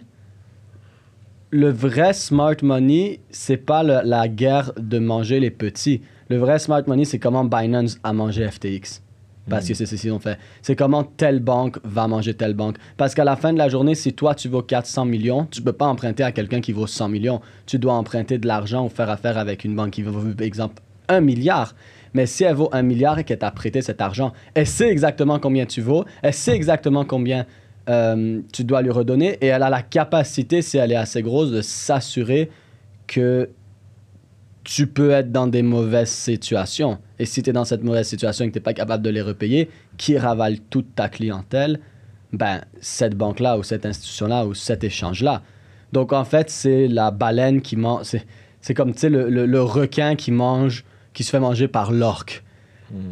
Le 1.50 1.70
vrai 1.70 2.14
smart 2.14 2.56
money, 2.62 3.20
c'est 3.30 3.58
pas 3.58 3.84
le- 3.84 4.02
la 4.04 4.28
guerre 4.28 4.72
de 4.78 5.00
manger 5.00 5.40
les 5.40 5.52
petits. 5.52 6.02
Le 6.30 6.38
vrai 6.38 6.60
smart 6.60 6.84
money, 6.88 7.06
c'est 7.06 7.20
comment 7.20 7.46
Binance 7.46 8.00
a 8.04 8.12
mangé 8.14 8.48
FTX. 8.50 9.02
Parce 9.50 9.68
que 9.68 9.74
c'est 9.74 9.86
ce 9.86 9.96
qu'ils 9.96 10.12
ont 10.12 10.20
fait. 10.20 10.38
C'est 10.62 10.76
comment 10.76 11.04
telle 11.04 11.40
banque 11.40 11.80
va 11.84 12.08
manger 12.08 12.34
telle 12.34 12.54
banque. 12.54 12.78
Parce 12.98 13.16
qu'à 13.16 13.24
la 13.24 13.36
fin 13.36 13.54
de 13.54 13.58
la 13.58 13.70
journée, 13.70 13.96
si 13.96 14.14
toi, 14.14 14.36
tu 14.36 14.50
vaux 14.50 14.62
400 14.62 15.06
millions, 15.06 15.48
tu 15.50 15.62
peux 15.62 15.74
pas 15.74 15.86
emprunter 15.86 16.24
à 16.24 16.32
quelqu'un 16.32 16.60
qui 16.60 16.74
vaut 16.74 16.88
100 16.88 17.10
millions. 17.10 17.42
Tu 17.66 17.80
dois 17.80 17.94
emprunter 17.94 18.38
de 18.38 18.48
l'argent 18.48 18.86
ou 18.86 18.90
faire 18.90 19.10
affaire 19.10 19.38
avec 19.38 19.64
une 19.64 19.76
banque 19.76 19.92
qui 19.92 20.02
vaut, 20.02 20.12
par 20.12 20.46
exemple, 20.46 20.82
1 21.08 21.22
milliard. 21.22 21.76
Mais 22.14 22.26
si 22.26 22.44
elle 22.44 22.56
vaut 22.56 22.70
1 22.72 22.82
milliard 22.82 23.20
et 23.20 23.24
qu'elle 23.24 23.40
t'a 23.40 23.52
prêté 23.52 23.82
cet 23.82 24.02
argent, 24.02 24.34
elle 24.54 24.68
sait 24.68 24.90
exactement 24.90 25.40
combien 25.40 25.66
tu 25.66 25.82
vaux, 25.82 26.06
elle 26.22 26.34
sait 26.34 26.56
exactement 26.56 27.06
combien 27.06 27.46
euh, 27.90 28.42
tu 28.52 28.64
dois 28.64 28.82
lui 28.82 28.92
redonner 28.92 29.38
et 29.40 29.48
elle 29.48 29.64
a 29.64 29.70
la 29.70 29.82
capacité, 29.82 30.62
si 30.62 30.78
elle 30.78 30.92
est 30.92 30.96
assez 30.96 31.22
grosse, 31.22 31.52
de 31.52 31.62
s'assurer 31.62 32.50
que 33.08 33.50
tu 34.70 34.86
peux 34.86 35.12
être 35.12 35.32
dans 35.32 35.48
des 35.48 35.62
mauvaises 35.62 36.10
situations. 36.10 36.98
Et 37.20 37.26
si 37.26 37.42
tu 37.42 37.50
es 37.52 37.54
dans 37.54 37.64
cette 37.64 37.84
mauvaise 37.86 38.06
situation 38.06 38.44
et 38.44 38.50
que 38.50 38.54
tu 38.54 38.60
n'es 38.60 38.64
pas 38.64 38.74
capable 38.74 39.02
de 39.02 39.10
les 39.10 39.22
repayer, 39.22 39.70
qui 39.96 40.18
ravale 40.18 40.60
toute 40.70 40.94
ta 40.94 41.08
clientèle, 41.08 41.80
ben, 42.34 42.60
cette 42.82 43.16
banque-là 43.16 43.58
ou 43.58 43.64
cette 43.64 43.86
institution-là 43.86 44.46
ou 44.46 44.54
cet 44.54 44.84
échange-là. 44.84 45.42
Donc, 45.94 46.12
en 46.12 46.26
fait, 46.26 46.50
c'est 46.50 46.90
la 46.90 47.12
baleine 47.12 47.62
qui 47.62 47.78
mange. 47.78 48.04
C'est, 48.04 48.26
c'est 48.60 48.74
comme, 48.74 48.92
tu 48.92 49.00
sais, 49.00 49.10
le, 49.10 49.30
le- 49.30 49.46
le 49.46 49.62
requin 49.64 50.18
qui 50.18 50.32
mange, 50.34 50.84
qui 51.14 51.24
se 51.24 51.30
fait 51.30 51.40
manger 51.40 51.70
par 51.70 51.94
l'orque. 51.94 52.44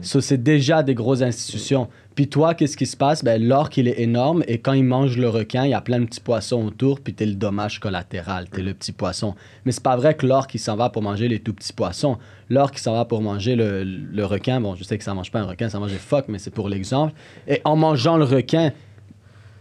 Ça, 0.02 0.20
c'est 0.22 0.42
déjà 0.44 0.84
des 0.84 0.94
grosses 0.94 1.22
institutions. 1.22 1.88
Puis 2.16 2.30
toi, 2.30 2.54
qu'est-ce 2.54 2.78
qui 2.78 2.86
se 2.86 2.96
passe? 2.96 3.26
Ben, 3.26 3.46
l'orque, 3.46 3.76
il 3.76 3.90
est 3.90 4.00
énorme 4.00 4.42
et 4.48 4.60
quand 4.60 4.72
il 4.72 4.86
mange 4.86 5.18
le 5.18 5.28
requin, 5.28 5.66
il 5.66 5.72
y 5.72 5.74
a 5.74 5.82
plein 5.82 6.00
de 6.00 6.06
petits 6.06 6.22
poissons 6.22 6.66
autour, 6.66 7.02
puis 7.02 7.14
t'es 7.14 7.26
le 7.26 7.36
dommage 7.36 7.82
collatéral, 7.82 8.48
t'es 8.50 8.62
le 8.62 8.74
petit 8.74 8.94
poisson. 8.94 9.36
Mais 9.66 9.74
c'est 9.74 9.84
pas 9.84 9.98
vrai 9.98 10.16
que 10.16 10.26
l'orque, 10.26 10.56
il 10.56 10.60
s'en 10.60 10.78
va 10.78 10.90
pour 10.90 11.02
manger 11.02 11.28
les 11.28 11.40
tout 11.40 11.54
petits 11.54 11.74
poissons. 11.74 12.18
L'orque, 12.50 12.78
il 12.78 12.82
s'en 12.82 12.94
va 12.94 13.04
pour 13.04 13.22
manger 13.22 13.58
le, 13.58 13.84
le 13.84 14.26
requin. 14.26 14.62
Bon, 14.62 14.76
je 14.76 14.86
sais 14.86 14.98
que 14.98 15.04
ça 15.04 15.14
mange 15.14 15.30
pas 15.30 15.42
un 15.42 15.46
requin, 15.46 15.68
ça 15.68 15.78
mange 15.78 15.92
des 15.92 15.98
phoques, 15.98 16.28
mais 16.30 16.40
c'est 16.40 16.54
pour 16.54 16.70
l'exemple. 16.70 17.14
Et 17.50 17.60
en 17.66 17.76
mangeant 17.76 18.16
le 18.16 18.24
requin, 18.24 18.72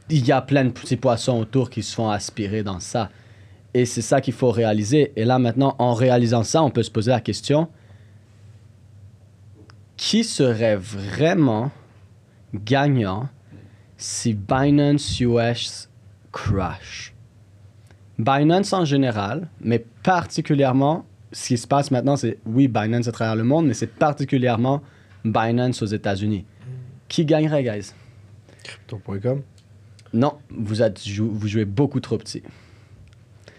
il 0.09 0.25
y 0.25 0.31
a 0.31 0.41
plein 0.41 0.65
de 0.65 0.71
petits 0.71 0.97
poissons 0.97 1.41
autour 1.41 1.71
qui 1.71 1.83
se 1.83 1.93
font 1.93 2.09
aspirer 2.09 2.63
dans 2.63 2.79
ça. 2.79 3.11
Et 3.73 3.85
c'est 3.85 4.03
ça 4.03 4.21
qu'il 4.21 4.35
faut 4.35 4.53
réaliser. 4.53 5.13
Et 5.17 5.25
là, 5.25 5.41
maintenant, 5.41 5.75
en 5.81 5.95
réalisant 5.95 6.45
ça, 6.45 6.63
on 6.63 6.71
peut 6.71 6.85
se 6.85 6.91
poser 6.91 7.11
la 7.11 7.21
question 7.21 7.69
qui 9.97 10.23
serait 10.23 10.77
vraiment 10.77 11.73
gagnant 12.55 13.29
si 13.97 14.35
Binance 14.35 15.21
US 15.21 15.89
crash? 16.33 17.15
Binance 18.19 18.73
en 18.73 18.85
général, 18.85 19.49
mais 19.61 19.85
particulièrement, 20.03 21.05
ce 21.33 21.49
qui 21.49 21.59
se 21.59 21.67
passe 21.67 21.91
maintenant, 21.91 22.17
c'est 22.17 22.39
oui, 22.47 22.69
Binance 22.69 23.09
à 23.09 23.13
travers 23.13 23.37
le 23.37 23.45
monde, 23.45 23.67
mais 23.67 23.75
c'est 23.75 23.93
particulièrement 23.93 24.83
Binance 25.25 25.83
aux 25.83 25.87
États-Unis. 25.87 26.45
Qui 27.09 27.25
gagnerait, 27.25 27.65
guys? 27.65 27.93
Crypto.com. 28.63 29.43
Non, 30.13 30.39
vous, 30.51 30.83
êtes, 30.83 31.07
vous 31.09 31.49
jouez 31.49 31.65
beaucoup 31.65 32.01
trop 32.01 32.19
petit. 32.19 32.43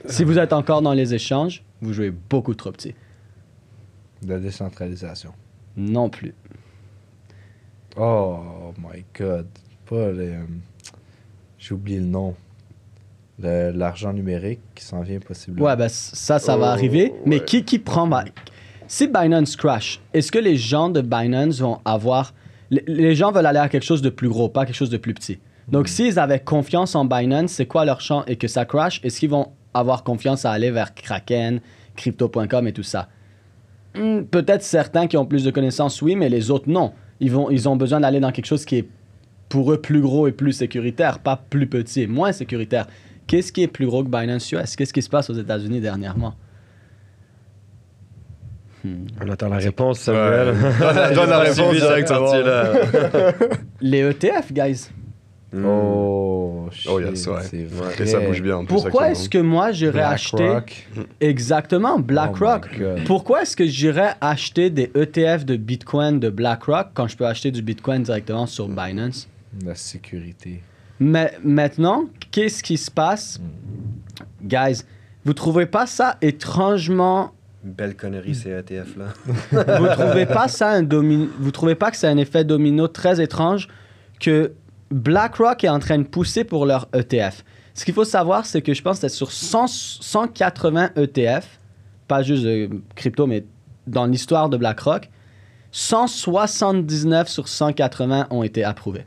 Si 0.05 0.23
vous 0.23 0.39
êtes 0.39 0.53
encore 0.53 0.81
dans 0.81 0.93
les 0.93 1.13
échanges, 1.13 1.63
vous 1.81 1.91
jouez 1.91 2.11
beaucoup 2.11 2.53
trop 2.53 2.71
petit. 2.71 2.95
La 4.25 4.39
décentralisation. 4.39 5.33
Non 5.75 6.09
plus. 6.09 6.33
Oh 7.97 8.73
my 8.77 9.03
god. 9.17 9.47
Pas 9.85 10.11
le. 10.11 10.21
euh, 10.23 10.43
J'ai 11.57 11.73
oublié 11.73 11.99
le 11.99 12.05
nom. 12.05 12.35
Le- 13.39 13.71
L'argent 13.71 14.13
numérique 14.13 14.59
qui 14.75 14.83
s'en 14.83 15.01
vient 15.01 15.19
possiblement. 15.19 15.65
Ouais, 15.65 15.75
ben 15.75 15.89
ça, 15.89 16.39
ça 16.39 16.57
va 16.57 16.67
Oh, 16.67 16.71
arriver. 16.71 17.13
Mais 17.25 17.39
qui, 17.43 17.63
qui 17.63 17.79
prend... 17.79 18.09
Si 18.87 19.07
Binance 19.07 19.55
crash, 19.55 19.99
est-ce 20.13 20.31
que 20.31 20.37
les 20.39 20.57
gens 20.57 20.89
de 20.89 21.01
Binance 21.01 21.59
vont 21.59 21.79
avoir... 21.85 22.33
Les, 22.69 22.83
les 22.87 23.15
gens 23.15 23.31
veulent 23.31 23.45
aller 23.45 23.59
à 23.59 23.67
quelque 23.69 23.83
chose 23.83 24.01
de 24.01 24.09
plus 24.09 24.29
gros, 24.29 24.47
pas 24.47 24.65
quelque 24.65 24.75
chose 24.75 24.89
de 24.91 24.97
plus 24.97 25.13
petit? 25.13 25.39
Donc, 25.67 25.87
s'ils 25.87 26.19
avaient 26.19 26.39
confiance 26.39 26.93
en 26.95 27.03
Binance, 27.05 27.51
c'est 27.51 27.65
quoi 27.65 27.85
leur 27.85 27.99
champ 28.01 28.23
et 28.25 28.35
que 28.35 28.47
ça 28.47 28.65
crash, 28.65 28.99
est-ce 29.03 29.19
qu'ils 29.19 29.31
vont 29.31 29.47
avoir 29.73 30.03
confiance 30.03 30.45
à 30.45 30.51
aller 30.51 30.69
vers 30.69 30.93
Kraken, 30.93 31.59
Crypto.com 31.95 32.67
et 32.67 32.73
tout 32.73 32.83
ça? 32.83 33.09
Hmm, 33.95 34.21
Peut-être 34.23 34.61
certains 34.61 35.07
qui 35.07 35.17
ont 35.17 35.25
plus 35.25 35.43
de 35.43 35.49
connaissances, 35.51 36.01
oui, 36.03 36.15
mais 36.15 36.29
les 36.29 36.51
autres, 36.51 36.69
non. 36.69 36.93
Ils, 37.19 37.31
vont, 37.31 37.49
ils 37.49 37.67
ont 37.69 37.75
besoin 37.75 37.99
d'aller 37.99 38.19
dans 38.19 38.31
quelque 38.31 38.45
chose 38.45 38.65
qui 38.65 38.77
est 38.77 38.87
pour 39.49 39.71
eux 39.71 39.77
plus 39.81 40.01
gros 40.01 40.27
et 40.27 40.31
plus 40.31 40.51
sécuritaire, 40.53 41.19
pas 41.19 41.37
plus 41.49 41.67
petit 41.67 42.01
et 42.01 42.07
moins 42.07 42.31
sécuritaire. 42.31 42.87
Qu'est-ce 43.27 43.51
qui 43.51 43.63
est 43.63 43.67
plus 43.67 43.85
gros 43.85 44.03
que 44.03 44.09
Binance 44.09 44.51
US? 44.51 44.75
Qu'est-ce 44.75 44.93
qui 44.93 45.01
se 45.01 45.09
passe 45.09 45.29
aux 45.29 45.33
États-Unis 45.35 45.79
dernièrement? 45.79 46.35
On 48.85 49.29
attend 49.31 49.49
la 49.49 49.57
réponse, 49.57 49.99
Samuel. 49.99 50.53
Donne 50.79 50.95
la- 50.95 51.11
donne 51.11 51.29
la 51.29 51.39
réponse 51.39 51.75
directement. 51.75 52.31
Les 53.81 53.99
ETF, 54.01 54.51
guys. 54.53 54.89
Oh, 55.55 55.57
Oh, 56.87 56.99
yes, 56.99 57.27
ouais. 57.27 57.33
c'est 57.49 57.63
vrai. 57.65 57.93
Et 57.99 58.05
ça 58.05 58.19
bouge 58.19 58.41
bien 58.41 58.57
en 58.57 58.65
plus. 58.65 58.73
Pourquoi 58.75 59.09
est-ce 59.11 59.27
que 59.29 59.37
moi 59.37 59.71
j'irais 59.71 60.01
acheter 60.01 60.37
BlackRock. 60.37 60.87
exactement 61.21 61.99
BlackRock 61.99 62.69
Oh. 62.79 62.99
Pourquoi 63.05 63.41
est-ce 63.43 63.55
que 63.55 63.65
j'irais 63.65 64.13
acheter 64.21 64.69
des 64.69 64.91
ETF 64.95 65.45
de 65.45 65.55
Bitcoin 65.57 66.19
de 66.19 66.29
BlackRock 66.29 66.87
quand 66.93 67.07
je 67.07 67.15
peux 67.17 67.25
acheter 67.25 67.51
du 67.51 67.61
Bitcoin 67.61 68.03
directement 68.03 68.45
sur 68.45 68.67
Binance? 68.67 69.27
La 69.65 69.75
sécurité. 69.75 70.61
Mais 70.99 71.33
maintenant, 71.43 72.05
qu'est-ce 72.31 72.61
qui 72.63 72.77
se 72.77 72.89
passe? 72.91 73.39
Guys, 74.43 74.81
vous 75.23 75.33
trouvez 75.33 75.65
pas 75.65 75.85
ça 75.87 76.17
étrangement 76.21 77.31
Belle 77.63 77.95
connerie, 77.95 78.35
ces 78.35 78.51
ETF 78.51 78.95
là. 78.95 79.77
vous 79.79 79.87
trouvez 79.87 80.27
pas 80.27 80.47
ça 80.47 80.69
un 80.69 80.83
domi- 80.83 81.29
vous 81.39 81.49
trouvez 81.51 81.73
pas 81.73 81.89
que 81.89 81.97
c'est 81.97 82.07
un 82.07 82.17
effet 82.17 82.43
domino 82.43 82.87
très 82.87 83.19
étrange 83.21 83.67
que 84.19 84.51
BlackRock 84.91 85.63
est 85.63 85.69
en 85.69 85.79
train 85.79 85.97
de 85.97 86.03
pousser 86.03 86.43
pour 86.43 86.65
leur 86.65 86.87
ETF. 86.93 87.43
Ce 87.73 87.83
qu'il 87.85 87.93
faut 87.93 88.03
savoir, 88.05 88.45
c'est 88.45 88.61
que 88.61 88.73
je 88.73 88.81
pense 88.81 88.99
que 88.99 89.07
c'est 89.09 89.15
sur 89.15 89.31
100 89.31 89.67
180 89.67 90.91
ETF, 90.95 91.59
pas 92.07 92.21
juste 92.23 92.43
de 92.43 92.69
crypto, 92.95 93.27
mais 93.27 93.45
dans 93.87 94.05
l'histoire 94.05 94.49
de 94.49 94.57
BlackRock, 94.57 95.09
179 95.71 97.27
sur 97.27 97.47
180 97.47 98.27
ont 98.29 98.43
été 98.43 98.63
approuvés. 98.63 99.05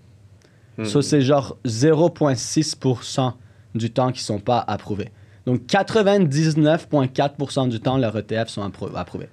Hmm. 0.77 0.85
Ça, 0.85 1.01
c'est 1.03 1.23
genre 1.23 1.57
0,6% 1.65 3.33
du 3.75 3.91
temps 3.91 4.13
qui 4.13 4.23
sont 4.23 4.41
pas 4.41 4.63
approuvés. 4.67 5.11
Donc 5.47 5.63
99,4% 5.63 7.69
du 7.69 7.81
temps, 7.81 7.97
leurs 7.97 8.17
ETF 8.17 8.49
sont 8.49 8.69
appro- 8.69 8.95
approuvés. 8.95 9.29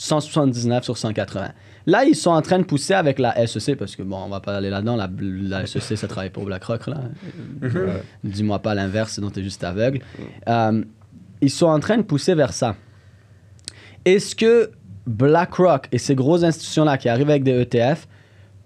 179 0.00 0.82
sur 0.84 0.96
180. 0.96 1.50
Là, 1.86 2.04
ils 2.04 2.16
sont 2.16 2.30
en 2.30 2.40
train 2.40 2.58
de 2.58 2.64
pousser 2.64 2.94
avec 2.94 3.18
la 3.18 3.46
SEC, 3.46 3.76
parce 3.76 3.96
que 3.96 4.02
bon, 4.02 4.16
on 4.16 4.28
va 4.30 4.40
pas 4.40 4.56
aller 4.56 4.70
là-dedans, 4.70 4.96
la, 4.96 5.10
la 5.20 5.66
SEC, 5.66 5.98
ça 5.98 6.08
travaille 6.08 6.30
pour 6.30 6.46
BlackRock, 6.46 6.86
là. 6.86 7.02
Euh, 7.62 7.98
Dis-moi 8.24 8.58
pas 8.60 8.74
l'inverse, 8.74 9.12
sinon 9.12 9.28
t'es 9.28 9.42
juste 9.42 9.62
aveugle. 9.62 10.00
Euh, 10.48 10.82
ils 11.42 11.50
sont 11.50 11.66
en 11.66 11.80
train 11.80 11.98
de 11.98 12.02
pousser 12.02 12.34
vers 12.34 12.54
ça. 12.54 12.76
Est-ce 14.06 14.34
que 14.34 14.70
BlackRock 15.06 15.88
et 15.92 15.98
ces 15.98 16.14
grosses 16.14 16.44
institutions-là 16.44 16.96
qui 16.96 17.10
arrivent 17.10 17.28
avec 17.28 17.42
des 17.42 17.60
ETF 17.60 18.08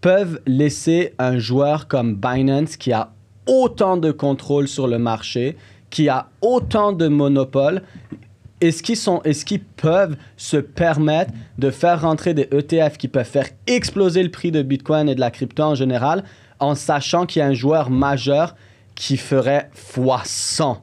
peuvent 0.00 0.40
laisser 0.46 1.14
un 1.18 1.38
joueur 1.38 1.88
comme 1.88 2.14
Binance 2.14 2.76
qui 2.76 2.92
a 2.92 3.10
autant 3.48 3.96
de 3.96 4.12
contrôle 4.12 4.68
sur 4.68 4.86
le 4.86 4.98
marché, 4.98 5.56
qui 5.90 6.08
a 6.08 6.28
autant 6.42 6.92
de 6.92 7.08
monopole, 7.08 7.82
est-ce 8.64 8.83
qu'ils 8.83 8.97
sont, 8.97 9.21
est-ce 9.23 9.44
qu'ils 9.44 9.62
peuvent 9.62 10.16
se 10.37 10.56
permettre 10.56 11.33
de 11.59 11.71
faire 11.71 12.00
rentrer 12.00 12.35
des 12.35 12.49
ETF 12.50 12.97
qui 12.97 13.09
peuvent 13.09 13.26
faire 13.26 13.49
exploser 13.66 14.23
le 14.23 14.30
prix 14.30 14.50
de 14.50 14.62
Bitcoin 14.62 15.09
et 15.09 15.14
de 15.14 15.21
la 15.21 15.30
crypto 15.30 15.62
en 15.62 15.75
général, 15.75 16.25
en 16.61 16.75
sachant 16.75 17.26
qu'il 17.26 17.40
y 17.40 17.42
a 17.42 17.47
un 17.47 17.54
joueur 17.54 17.90
majeur 17.90 18.54
qui 18.94 19.16
ferait 19.16 19.71
x100 19.75 20.78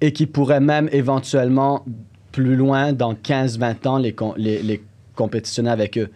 et 0.00 0.12
qui 0.12 0.26
pourrait 0.26 0.60
même 0.60 0.88
éventuellement 0.92 1.84
plus 2.32 2.56
loin 2.56 2.92
dans 2.92 3.14
15-20 3.14 3.88
ans 3.88 3.98
les, 3.98 4.14
les, 4.36 4.62
les 4.62 4.84
compétitionner 5.14 5.70
avec 5.70 5.98
eux? 5.98 6.10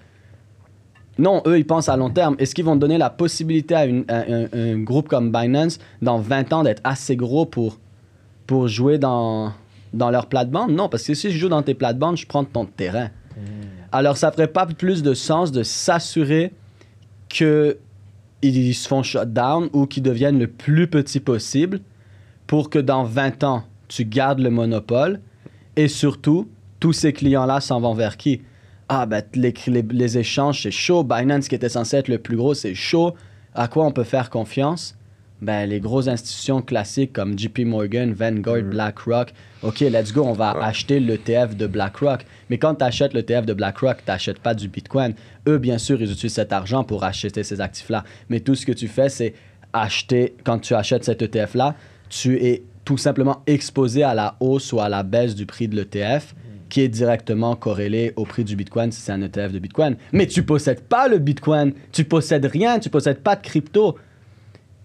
Non, 1.18 1.42
eux, 1.47 1.59
ils 1.59 1.66
pensent 1.66 1.88
à 1.88 1.97
long 1.97 2.11
terme. 2.11 2.37
Est-ce 2.38 2.54
qu'ils 2.54 2.64
vont 2.64 2.76
donner 2.76 2.97
la 2.97 3.11
possibilité 3.11 3.75
à 3.75 3.80
un, 3.80 4.47
un 4.52 4.78
groupe 4.78 5.09
comme 5.09 5.33
Binance 5.33 5.80
dans 6.00 6.18
20 6.18 6.52
ans 6.52 6.62
d'être 6.62 6.80
assez 6.85 7.16
gros 7.16 7.45
pour, 7.45 7.78
pour 8.47 8.68
jouer 8.68 8.99
dans, 8.99 9.52
dans 9.92 10.11
leur 10.11 10.26
plate-bande? 10.26 10.73
Non, 10.73 10.88
parce 10.88 11.04
que 11.04 11.14
si 11.14 11.30
je 11.30 11.38
joue 11.38 11.49
dans 11.49 11.62
tes 11.62 11.75
plates-bandes, 11.75 12.16
je 12.16 12.26
prends 12.26 12.45
ton 12.45 12.64
terrain. 12.64 13.11
Alors, 13.92 14.16
ça 14.16 14.33
ferait 14.33 14.49
pas 14.49 14.66
plus 14.66 15.02
de 15.02 15.14
sens 15.14 15.52
de 15.52 15.62
s'assurer 15.62 16.52
qu'ils 17.28 17.76
se 18.75 18.88
font 18.88 19.02
shut 19.02 19.33
down 19.33 19.71
ou 19.73 19.87
qu'ils 19.87 20.02
deviennent 20.02 20.38
le 20.38 20.49
plus 20.49 20.88
petit 20.88 21.21
possible 21.21 21.80
pour 22.47 22.68
que 22.68 22.78
dans 22.78 23.04
20 23.04 23.45
ans, 23.45 23.64
tu 23.88 24.04
gardes 24.04 24.40
le 24.40 24.50
monopole 24.50 25.21
et 25.76 25.88
surtout, 25.88 26.49
tous 26.80 26.92
ces 26.92 27.12
clients-là 27.12 27.61
s'en 27.61 27.80
vont 27.80 27.95
vers 27.95 28.16
qui? 28.16 28.42
Ah, 28.88 29.07
ben, 29.07 29.23
les, 29.35 29.54
les, 29.68 29.83
les 29.83 30.18
échanges, 30.18 30.62
c'est 30.62 30.71
chaud. 30.71 31.04
Binance, 31.04 31.49
qui 31.49 31.54
était 31.54 31.68
censé 31.68 31.97
être 31.97 32.09
le 32.09 32.18
plus 32.18 32.37
gros, 32.37 32.54
c'est 32.54 32.75
chaud. 32.75 33.14
À 33.54 33.68
quoi 33.68 33.87
on 33.87 33.92
peut 33.92 34.04
faire 34.04 34.28
confiance? 34.28 34.98
Ben, 35.40 35.68
les 35.68 35.78
grosses 35.78 36.09
institutions 36.09 36.62
classiques 36.62 37.12
comme 37.12 37.38
JP 37.38 37.61
Morgan, 37.61 38.12
Vanguard, 38.12 38.62
BlackRock. 38.62 39.33
OK, 39.62 39.80
let's 39.80 40.12
go, 40.12 40.23
on 40.25 40.33
va 40.33 40.50
acheter 40.50 40.99
l'ETF 40.99 41.57
de 41.57 41.66
BlackRock. 41.66 42.25
Mais 42.50 42.59
quand 42.59 42.75
tu 42.75 42.85
achètes 42.85 43.14
l'ETF 43.14 43.47
de 43.47 43.54
BlackRock, 43.54 43.99
tu 43.99 44.11
n'achètes 44.11 44.40
pas 44.40 44.54
du 44.54 44.68
Bitcoin. 44.68 45.14
Eux, 45.47 45.59
bien 45.59 45.78
sûr, 45.78 46.00
ils 46.02 46.11
utilisent 46.11 46.35
cet 46.35 46.52
argent 46.52 46.83
pour 46.83 47.04
acheter 47.04 47.45
ces 47.45 47.61
actifs-là. 47.61 48.04
Mais 48.28 48.40
tout 48.40 48.57
ce 48.57 48.66
que 48.66 48.73
tu 48.73 48.88
fais, 48.88 49.09
c'est 49.09 49.35
acheter, 49.73 50.35
quand 50.45 50.59
tu 50.59 50.75
achètes 50.75 51.04
cet 51.04 51.23
ETF-là, 51.23 51.76
tu 52.09 52.42
es 52.45 52.64
tout 52.85 52.97
simplement 52.97 53.42
exposé 53.47 54.02
à 54.02 54.14
la 54.14 54.37
hausse 54.40 54.73
ou 54.73 54.80
à 54.80 54.88
la 54.88 55.02
baisse 55.02 55.35
du 55.35 55.47
prix 55.47 55.68
de 55.68 55.76
l'ETF 55.76 56.35
qui 56.68 56.80
est 56.83 56.88
directement 56.88 57.57
corrélé 57.57 58.12
au 58.16 58.25
prix 58.25 58.45
du 58.45 58.57
Bitcoin 58.57 58.92
si 58.92 59.00
c'est 59.00 59.12
un 59.12 59.23
ETF 59.23 59.52
de 59.52 59.59
Bitcoin. 59.59 59.97
Mais 60.12 60.26
tu 60.26 60.42
possèdes 60.42 60.83
pas 60.83 61.09
le 61.09 61.18
Bitcoin, 61.18 61.73
tu 61.92 62.04
possèdes 62.04 62.45
rien, 62.45 62.78
tu 62.78 62.90
possèdes 62.90 63.21
pas 63.21 63.37
de 63.37 63.42
crypto. 63.42 63.97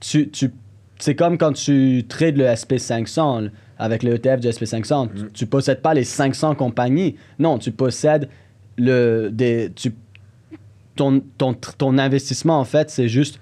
Tu, 0.04 0.30
tu, 0.30 0.52
c'est 1.00 1.16
comme 1.16 1.38
quand 1.38 1.54
tu 1.54 2.04
trades 2.08 2.38
le 2.38 2.46
SP500 2.46 3.50
avec 3.78 4.04
le 4.04 4.16
ETF 4.16 4.40
du 4.42 4.48
SP500. 4.50 5.10
Tu, 5.16 5.32
tu 5.32 5.46
possèdes 5.46 5.82
pas 5.82 5.94
les 5.94 6.04
500 6.04 6.56
compagnies. 6.56 7.16
Non, 7.40 7.58
tu 7.58 7.72
possèdes 7.72 8.28
le, 8.78 9.30
des, 9.32 9.72
tu, 9.74 9.94
ton, 10.96 11.22
ton, 11.38 11.54
ton 11.54 11.98
investissement, 11.98 12.60
en 12.60 12.66
fait, 12.66 12.90
c'est 12.90 13.08
juste 13.08 13.40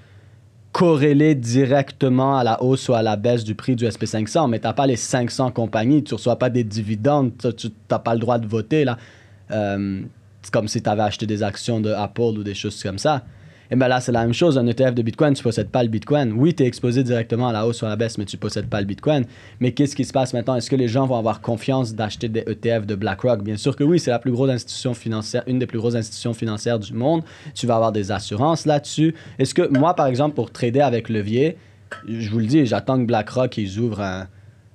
corrélé 0.71 1.35
directement 1.35 2.37
à 2.37 2.43
la 2.43 2.63
hausse 2.63 2.87
ou 2.89 2.93
à 2.93 3.01
la 3.01 3.17
baisse 3.17 3.43
du 3.43 3.55
prix 3.55 3.75
du 3.75 3.85
SP500, 3.85 4.49
mais 4.49 4.59
tu 4.59 4.67
n'as 4.67 4.73
pas 4.73 4.87
les 4.87 4.95
500 4.95 5.51
compagnies, 5.51 6.03
tu 6.03 6.13
ne 6.13 6.17
reçois 6.17 6.37
pas 6.37 6.49
des 6.49 6.63
dividendes, 6.63 7.31
tu 7.57 7.67
n'as 7.89 7.99
pas 7.99 8.13
le 8.13 8.19
droit 8.19 8.37
de 8.37 8.47
voter. 8.47 8.85
là. 8.85 8.97
Euh, 9.51 10.01
c'est 10.41 10.51
comme 10.53 10.67
si 10.67 10.81
tu 10.81 10.89
avais 10.89 11.03
acheté 11.03 11.25
des 11.25 11.43
actions 11.43 11.81
de 11.81 11.91
Apple 11.91 12.21
ou 12.21 12.43
des 12.43 12.53
choses 12.53 12.81
comme 12.81 12.97
ça. 12.97 13.23
Et 13.71 13.75
bien 13.77 13.87
là, 13.87 14.01
c'est 14.01 14.11
la 14.11 14.23
même 14.23 14.33
chose. 14.33 14.57
Un 14.57 14.67
ETF 14.67 14.93
de 14.93 15.01
Bitcoin, 15.01 15.33
tu 15.33 15.41
possèdes 15.41 15.69
pas 15.69 15.81
le 15.81 15.87
Bitcoin. 15.87 16.33
Oui, 16.33 16.53
tu 16.53 16.61
es 16.61 16.65
exposé 16.65 17.03
directement 17.03 17.47
à 17.47 17.53
la 17.53 17.65
hausse 17.65 17.81
ou 17.81 17.85
à 17.85 17.89
la 17.89 17.95
baisse, 17.95 18.17
mais 18.17 18.25
tu 18.25 18.35
possèdes 18.35 18.67
pas 18.67 18.81
le 18.81 18.85
Bitcoin. 18.85 19.23
Mais 19.61 19.71
qu'est-ce 19.71 19.95
qui 19.95 20.03
se 20.03 20.11
passe 20.11 20.33
maintenant? 20.33 20.55
Est-ce 20.55 20.69
que 20.69 20.75
les 20.75 20.89
gens 20.89 21.07
vont 21.07 21.17
avoir 21.17 21.39
confiance 21.39 21.95
d'acheter 21.95 22.27
des 22.27 22.41
ETF 22.41 22.85
de 22.85 22.95
BlackRock? 22.95 23.41
Bien 23.41 23.55
sûr 23.55 23.77
que 23.77 23.85
oui, 23.85 23.97
c'est 23.97 24.11
la 24.11 24.19
plus 24.19 24.33
grosse 24.33 24.49
institution 24.49 24.93
financière, 24.93 25.43
une 25.47 25.57
des 25.57 25.67
plus 25.67 25.79
grosses 25.79 25.95
institutions 25.95 26.33
financières 26.33 26.79
du 26.79 26.93
monde. 26.93 27.23
Tu 27.55 27.65
vas 27.65 27.75
avoir 27.75 27.93
des 27.93 28.11
assurances 28.11 28.65
là-dessus. 28.65 29.15
Est-ce 29.39 29.53
que 29.53 29.65
moi, 29.69 29.95
par 29.95 30.07
exemple, 30.07 30.35
pour 30.35 30.51
trader 30.51 30.81
avec 30.81 31.07
levier, 31.07 31.55
je 32.05 32.29
vous 32.29 32.39
le 32.39 32.47
dis, 32.47 32.65
j'attends 32.65 32.99
que 32.99 33.05
BlackRock 33.05 33.57
ils 33.57 33.79
ouvrent 33.79 34.01
un, 34.01 34.27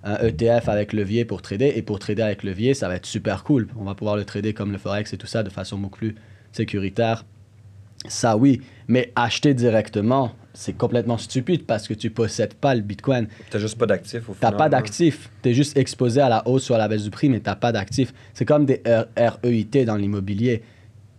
un 0.04 0.16
ETF 0.26 0.70
avec 0.70 0.94
levier 0.94 1.26
pour 1.26 1.42
trader. 1.42 1.70
Et 1.76 1.82
pour 1.82 1.98
trader 1.98 2.22
avec 2.22 2.42
levier, 2.42 2.72
ça 2.72 2.88
va 2.88 2.96
être 2.96 3.04
super 3.04 3.44
cool. 3.44 3.68
On 3.78 3.84
va 3.84 3.94
pouvoir 3.94 4.16
le 4.16 4.24
trader 4.24 4.54
comme 4.54 4.72
le 4.72 4.78
Forex 4.78 5.12
et 5.12 5.18
tout 5.18 5.26
ça 5.26 5.42
de 5.42 5.50
façon 5.50 5.76
beaucoup 5.76 5.98
plus 5.98 6.14
sécuritaire. 6.52 7.24
Ça, 8.08 8.36
oui. 8.36 8.60
Mais 8.88 9.12
acheter 9.16 9.54
directement, 9.54 10.32
c'est 10.54 10.72
complètement 10.72 11.18
stupide 11.18 11.66
parce 11.66 11.86
que 11.88 11.94
tu 11.94 12.10
possèdes 12.10 12.54
pas 12.54 12.74
le 12.74 12.80
Bitcoin. 12.80 13.26
T'as 13.50 13.58
juste 13.58 13.76
pas 13.78 13.86
d'actifs 13.86 14.28
au 14.28 14.32
T'as 14.40 14.48
final. 14.48 14.56
pas 14.56 14.64
hein. 14.66 14.68
d'actifs. 14.70 15.30
Tu 15.42 15.50
es 15.50 15.54
juste 15.54 15.76
exposé 15.76 16.20
à 16.20 16.28
la 16.28 16.46
hausse 16.48 16.70
ou 16.70 16.74
à 16.74 16.78
la 16.78 16.88
baisse 16.88 17.02
du 17.04 17.10
prix, 17.10 17.28
mais 17.28 17.40
t'as 17.40 17.56
pas 17.56 17.72
d'actifs. 17.72 18.12
C'est 18.32 18.44
comme 18.44 18.64
des 18.64 18.82
REIT 19.16 19.84
dans 19.84 19.96
l'immobilier. 19.96 20.62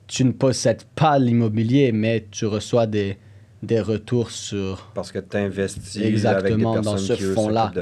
Tu 0.08 0.24
ne 0.24 0.32
possèdes 0.32 0.84
pas 0.96 1.20
l'immobilier, 1.20 1.91
mais 1.91 2.25
tu 2.32 2.46
reçois 2.46 2.88
des, 2.88 3.17
des 3.62 3.82
retours 3.82 4.32
sur 4.32 4.89
Parce 4.96 5.12
que 5.12 5.20
t'investis 5.20 5.98
Exactement, 5.98 6.39
avec 6.46 6.58
des 6.58 6.63
dans 6.63 6.74
personnes 6.94 6.98
ce 7.00 7.13
qui, 7.13 7.24
eux, 7.25 7.34
fonds-là. 7.34 7.72
des... 7.75 7.82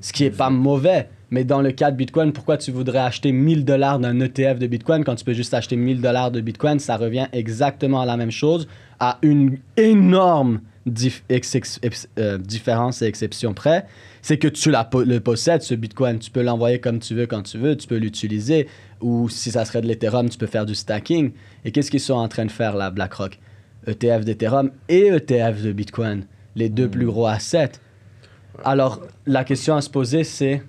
ce 0.00 0.12
qui 0.12 0.24
est 0.24 0.30
pas 0.30 0.50
mauvais. 0.50 1.08
Mais 1.32 1.44
dans 1.44 1.62
le 1.62 1.72
cas 1.72 1.90
de 1.90 1.96
Bitcoin, 1.96 2.32
pourquoi 2.34 2.58
tu 2.58 2.70
voudrais 2.70 2.98
acheter 2.98 3.32
1000 3.32 3.64
dollars 3.64 3.98
d'un 3.98 4.20
ETF 4.20 4.58
de 4.58 4.66
Bitcoin 4.66 5.02
quand 5.02 5.14
tu 5.14 5.24
peux 5.24 5.32
juste 5.32 5.54
acheter 5.54 5.76
1000 5.76 6.02
dollars 6.02 6.30
de 6.30 6.42
Bitcoin? 6.42 6.78
Ça 6.78 6.98
revient 6.98 7.26
exactement 7.32 8.02
à 8.02 8.06
la 8.06 8.18
même 8.18 8.30
chose, 8.30 8.68
à 9.00 9.18
une 9.22 9.56
énorme 9.78 10.60
dif- 10.86 11.22
euh, 12.18 12.36
différence 12.36 13.00
et 13.00 13.06
exception 13.06 13.54
près. 13.54 13.86
C'est 14.20 14.36
que 14.36 14.46
tu 14.46 14.70
la 14.70 14.84
po- 14.84 15.04
le 15.04 15.20
possèdes, 15.20 15.62
ce 15.62 15.74
Bitcoin. 15.74 16.18
Tu 16.18 16.30
peux 16.30 16.42
l'envoyer 16.42 16.80
comme 16.80 16.98
tu 16.98 17.14
veux, 17.14 17.26
quand 17.26 17.42
tu 17.42 17.56
veux. 17.56 17.78
Tu 17.78 17.88
peux 17.88 17.96
l'utiliser. 17.96 18.68
Ou 19.00 19.30
si 19.30 19.50
ça 19.50 19.64
serait 19.64 19.80
de 19.80 19.86
l'Ethereum, 19.86 20.28
tu 20.28 20.36
peux 20.36 20.46
faire 20.46 20.66
du 20.66 20.74
stacking. 20.74 21.32
Et 21.64 21.72
qu'est-ce 21.72 21.90
qu'ils 21.90 22.00
sont 22.00 22.12
en 22.12 22.28
train 22.28 22.44
de 22.44 22.50
faire 22.52 22.76
là, 22.76 22.90
BlackRock? 22.90 23.38
ETF 23.86 24.26
d'Ethereum 24.26 24.70
et 24.90 25.06
ETF 25.06 25.62
de 25.62 25.72
Bitcoin. 25.72 26.26
Les 26.56 26.68
deux 26.68 26.88
plus 26.88 27.06
gros 27.06 27.26
assets. 27.26 27.72
Alors, 28.64 29.00
la 29.26 29.44
question 29.44 29.74
à 29.76 29.80
se 29.80 29.88
poser, 29.88 30.24
c'est 30.24 30.62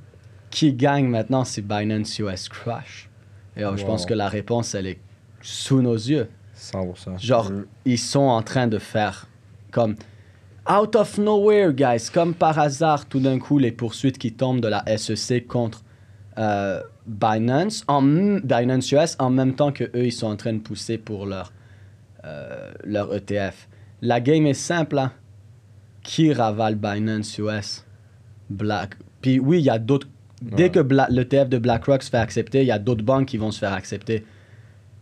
qui 0.53 0.71
gagne 0.71 1.07
maintenant 1.07 1.43
si 1.43 1.63
Binance 1.63 2.19
US 2.19 2.47
crash 2.47 3.09
Et 3.57 3.61
alors, 3.61 3.75
je 3.75 3.83
pense 3.83 4.05
que 4.05 4.13
la 4.13 4.29
réponse, 4.29 4.75
elle 4.75 4.85
est 4.85 4.99
sous 5.41 5.81
nos 5.81 5.95
yeux. 5.95 6.29
100%. 6.55 7.19
Genre, 7.19 7.51
ils 7.85 7.97
sont 7.97 8.19
en 8.19 8.43
train 8.43 8.67
de 8.67 8.77
faire 8.77 9.27
comme 9.71 9.95
out 10.69 10.95
of 10.95 11.17
nowhere, 11.17 11.73
guys, 11.73 12.11
comme 12.13 12.35
par 12.35 12.59
hasard, 12.59 13.07
tout 13.07 13.19
d'un 13.19 13.39
coup, 13.39 13.57
les 13.57 13.71
poursuites 13.71 14.19
qui 14.19 14.31
tombent 14.31 14.61
de 14.61 14.67
la 14.67 14.85
SEC 14.95 15.47
contre 15.47 15.83
euh, 16.37 16.81
Binance, 17.07 17.83
en, 17.87 18.03
Binance 18.03 18.91
US, 18.91 19.15
en 19.17 19.31
même 19.31 19.55
temps 19.55 19.71
que 19.71 19.85
eux, 19.85 20.05
ils 20.05 20.11
sont 20.11 20.27
en 20.27 20.35
train 20.35 20.53
de 20.53 20.59
pousser 20.59 20.99
pour 20.99 21.25
leur, 21.25 21.51
euh, 22.25 22.71
leur 22.83 23.13
ETF. 23.13 23.67
La 24.03 24.21
game 24.21 24.45
est 24.45 24.53
simple, 24.53 24.99
hein. 24.99 25.11
Qui 26.03 26.31
ravale 26.31 26.75
Binance 26.75 27.37
US 27.39 27.85
Black. 28.49 28.95
Puis 29.21 29.39
oui, 29.39 29.59
il 29.59 29.65
y 29.65 29.69
a 29.69 29.79
d'autres. 29.79 30.07
Dès 30.51 30.69
que 30.69 30.79
Bla- 30.79 31.07
l'ETF 31.09 31.49
de 31.49 31.57
BlackRock 31.57 32.03
se 32.03 32.09
fait 32.09 32.17
accepter, 32.17 32.61
il 32.61 32.67
y 32.67 32.71
a 32.71 32.79
d'autres 32.79 33.03
banques 33.03 33.27
qui 33.27 33.37
vont 33.37 33.51
se 33.51 33.59
faire 33.59 33.73
accepter. 33.73 34.25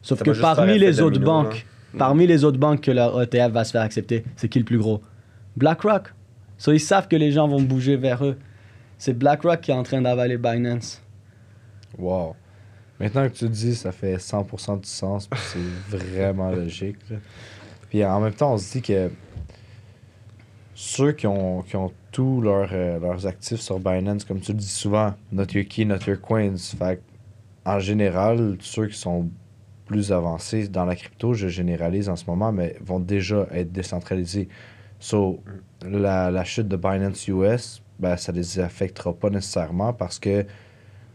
Sauf 0.02 0.20
Ça 0.20 0.26
que 0.26 0.30
va 0.32 0.34
juste 0.34 0.42
parmi 0.56 0.72
faire 0.74 0.80
les 0.80 1.02
autres 1.02 1.20
domino, 1.20 1.44
là. 1.44 1.50
banques, 1.50 1.66
parmi 1.98 2.28
les 2.28 2.44
autres 2.44 2.58
banques 2.60 2.82
que 2.82 2.92
leur 2.92 3.22
ETF 3.22 3.52
va 3.52 3.64
se 3.64 3.72
faire 3.72 3.82
accepter, 3.82 4.24
c'est 4.36 4.48
qui 4.50 4.60
le 4.60 4.66
plus 4.66 4.78
gros? 4.78 5.02
BlackRock. 5.58 6.14
So, 6.58 6.72
ils 6.72 6.80
savent 6.80 7.08
que 7.08 7.16
les 7.16 7.32
gens 7.32 7.48
vont 7.48 7.62
bouger 7.62 7.98
vers 7.98 8.24
eux. 8.26 8.38
C'est 8.98 9.14
BlackRock 9.18 9.62
qui 9.62 9.72
est 9.72 9.74
en 9.76 9.84
train 9.84 10.02
d'avaler 10.02 10.38
Binance. 10.38 11.02
Wow. 11.98 12.36
Maintenant 13.00 13.28
que 13.28 13.34
tu 13.34 13.46
le 13.46 13.50
dis, 13.52 13.76
ça 13.76 13.92
fait 13.92 14.18
100% 14.18 14.80
du 14.82 14.88
sens, 14.88 15.28
puis 15.28 15.40
c'est 15.44 16.08
vraiment 16.08 16.52
logique. 16.56 16.98
là. 17.10 17.18
Puis 17.90 18.06
en 18.06 18.20
même 18.22 18.34
temps, 18.34 18.54
on 18.54 18.58
se 18.58 18.74
dit 18.74 18.82
que 18.84 19.10
ceux 20.82 21.12
qui 21.12 21.28
ont, 21.28 21.62
qui 21.62 21.76
ont 21.76 21.92
tous 22.12 22.42
leurs, 22.42 22.70
euh, 22.74 22.98
leurs 22.98 23.28
actifs 23.28 23.60
sur 23.60 23.80
Binance, 23.80 24.26
comme 24.26 24.40
tu 24.40 24.52
le 24.52 24.58
dis 24.58 24.68
souvent, 24.68 25.14
not 25.32 25.46
your 25.54 25.64
key, 25.70 25.86
not 25.86 26.00
your 26.08 26.20
coins. 26.20 26.58
Fait 26.58 27.00
en 27.64 27.80
général, 27.80 28.58
ceux 28.62 28.88
qui 28.88 28.98
sont 28.98 29.30
plus 29.86 30.12
avancés 30.12 30.68
dans 30.68 30.86
la 30.86 30.96
crypto, 30.96 31.36
je 31.36 31.50
généralise 31.50 32.10
en 32.10 32.16
ce 32.16 32.26
moment, 32.26 32.52
mais 32.52 32.78
vont 32.82 33.00
déjà 33.00 33.48
être 33.52 33.72
décentralisés. 33.72 34.50
So, 35.00 35.44
la, 35.88 36.32
la 36.32 36.44
chute 36.44 36.68
de 36.68 36.78
Binance 36.78 37.28
US, 37.28 37.84
ben, 38.00 38.18
ça 38.18 38.32
les 38.32 38.60
affectera 38.60 39.14
pas 39.14 39.30
nécessairement 39.30 39.94
parce 39.94 40.18
que 40.18 40.48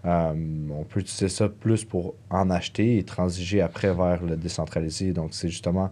euh, 0.05 0.35
on 0.70 0.85
peut 0.85 1.00
utiliser 1.00 1.29
ça 1.29 1.48
plus 1.48 1.85
pour 1.85 2.14
en 2.31 2.50
acheter 2.50 2.98
et 2.98 3.02
transiger 3.02 3.62
après 3.62 3.92
vers 3.92 4.22
le 4.22 4.37
décentralisé. 4.37 5.12
Donc, 5.12 5.31
c'est 5.35 5.48
justement 5.48 5.90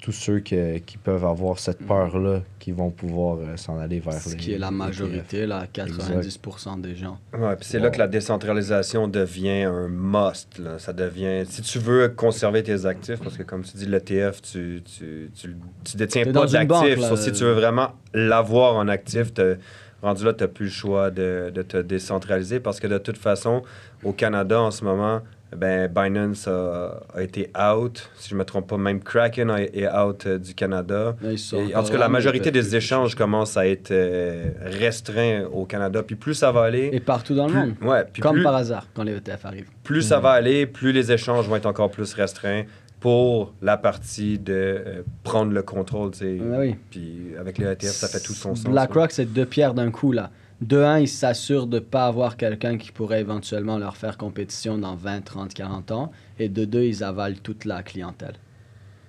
tous 0.00 0.12
ceux 0.12 0.40
que- 0.40 0.78
qui 0.78 0.98
peuvent 0.98 1.24
avoir 1.24 1.58
cette 1.58 1.78
peur-là 1.84 2.42
qui 2.58 2.70
vont 2.72 2.90
pouvoir 2.90 3.38
euh, 3.38 3.56
s'en 3.56 3.78
aller 3.78 3.98
vers 4.00 4.12
Ce 4.14 4.30
les- 4.30 4.36
qui 4.36 4.52
est 4.52 4.58
la 4.58 4.70
majorité, 4.70 5.46
là, 5.46 5.66
90% 5.72 6.76
des 6.80 6.94
gens. 6.94 7.18
Ouais, 7.36 7.56
puis 7.56 7.64
c'est 7.64 7.78
Wow. 7.78 7.84
là 7.84 7.90
que 7.90 7.98
la 7.98 8.06
décentralisation 8.08 9.08
devient 9.08 9.62
un 9.62 9.88
must. 9.88 10.58
Là. 10.58 10.78
Ça 10.78 10.92
devient. 10.92 11.44
Si 11.48 11.62
tu 11.62 11.78
veux 11.78 12.08
conserver 12.08 12.62
tes 12.62 12.86
actifs, 12.86 13.20
parce 13.20 13.36
que 13.36 13.42
comme 13.42 13.62
tu 13.62 13.76
dis, 13.76 13.86
l'ETF, 13.86 14.42
tu, 14.42 14.82
tu, 14.84 15.30
tu, 15.34 15.56
tu 15.84 15.96
détiens 15.96 16.24
T'es 16.24 16.32
pas 16.32 16.40
banque, 16.46 16.50
d'actifs. 16.52 17.14
si 17.16 17.32
tu 17.32 17.44
veux 17.44 17.52
vraiment 17.54 17.92
l'avoir 18.14 18.76
en 18.76 18.88
actif, 18.88 19.32
t'as- 19.34 19.54
rendu 20.02 20.24
là, 20.24 20.34
tu 20.34 20.44
n'as 20.44 20.48
plus 20.48 20.66
le 20.66 20.70
choix 20.70 21.10
de, 21.10 21.50
de 21.52 21.62
te 21.62 21.78
décentraliser 21.78 22.60
parce 22.60 22.78
que 22.80 22.86
de 22.86 22.98
toute 22.98 23.16
façon, 23.16 23.62
au 24.04 24.12
Canada 24.12 24.60
en 24.60 24.70
ce 24.70 24.84
moment, 24.84 25.22
ben, 25.54 25.88
Binance 25.92 26.48
a, 26.48 27.02
a 27.14 27.22
été 27.22 27.50
out. 27.56 28.10
Si 28.16 28.30
je 28.30 28.34
ne 28.34 28.38
me 28.40 28.44
trompe 28.44 28.66
pas, 28.68 28.76
même 28.78 29.00
Kraken 29.00 29.50
a- 29.50 29.62
est 29.62 29.86
out 29.88 30.26
euh, 30.26 30.38
du 30.38 30.54
Canada. 30.54 31.14
Et 31.22 31.74
en 31.76 31.82
tout 31.82 31.92
cas, 31.92 31.98
la 31.98 32.08
majorité 32.08 32.50
des 32.50 32.74
échanges 32.76 33.14
commencent 33.14 33.56
à 33.56 33.66
être 33.66 33.90
euh, 33.92 34.50
restreints 34.80 35.44
au 35.52 35.64
Canada. 35.64 36.02
Puis 36.02 36.16
plus 36.16 36.34
ça 36.34 36.50
va 36.52 36.62
aller, 36.62 36.90
Et 36.92 37.00
partout 37.00 37.34
dans 37.34 37.46
le 37.46 37.54
monde. 37.54 37.74
ouais, 37.82 38.04
puis 38.12 38.22
Comme 38.22 38.34
plus, 38.36 38.42
par 38.42 38.54
hasard, 38.56 38.86
quand 38.94 39.02
les 39.04 39.12
ETF 39.16 39.44
arrivent. 39.44 39.68
plus 39.84 40.02
ça 40.02 40.18
va 40.20 40.30
aller, 40.30 40.66
plus 40.66 40.92
les 40.92 41.12
échanges 41.12 41.48
vont 41.48 41.56
être 41.56 41.66
encore 41.66 41.90
plus 41.90 42.12
restreints 42.14 42.64
pour 42.98 43.52
la 43.62 43.76
partie 43.76 44.38
de 44.38 44.52
euh, 44.52 45.02
prendre 45.22 45.52
le 45.52 45.62
contrôle. 45.62 46.10
oui. 46.20 46.74
Puis 46.90 47.28
avec 47.38 47.58
les 47.58 47.66
ETF, 47.66 47.90
ça 47.90 48.08
fait 48.08 48.20
tout 48.20 48.32
son 48.32 48.54
sens. 48.54 48.64
BlackRock, 48.64 49.12
c'est 49.12 49.26
deux 49.26 49.46
pierres 49.46 49.74
d'un 49.74 49.90
coup, 49.90 50.12
là. 50.12 50.30
De 50.60 50.78
un, 50.78 51.00
ils 51.00 51.08
s'assurent 51.08 51.66
de 51.66 51.76
ne 51.76 51.84
pas 51.84 52.06
avoir 52.06 52.36
quelqu'un 52.36 52.78
qui 52.78 52.90
pourrait 52.90 53.20
éventuellement 53.20 53.78
leur 53.78 53.96
faire 53.96 54.16
compétition 54.16 54.78
dans 54.78 54.94
20, 54.96 55.20
30, 55.20 55.52
40 55.52 55.90
ans. 55.92 56.12
Et 56.38 56.48
de 56.48 56.64
deux, 56.64 56.84
ils 56.84 57.04
avalent 57.04 57.38
toute 57.42 57.64
la 57.64 57.82
clientèle. 57.82 58.36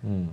Hmm. 0.04 0.26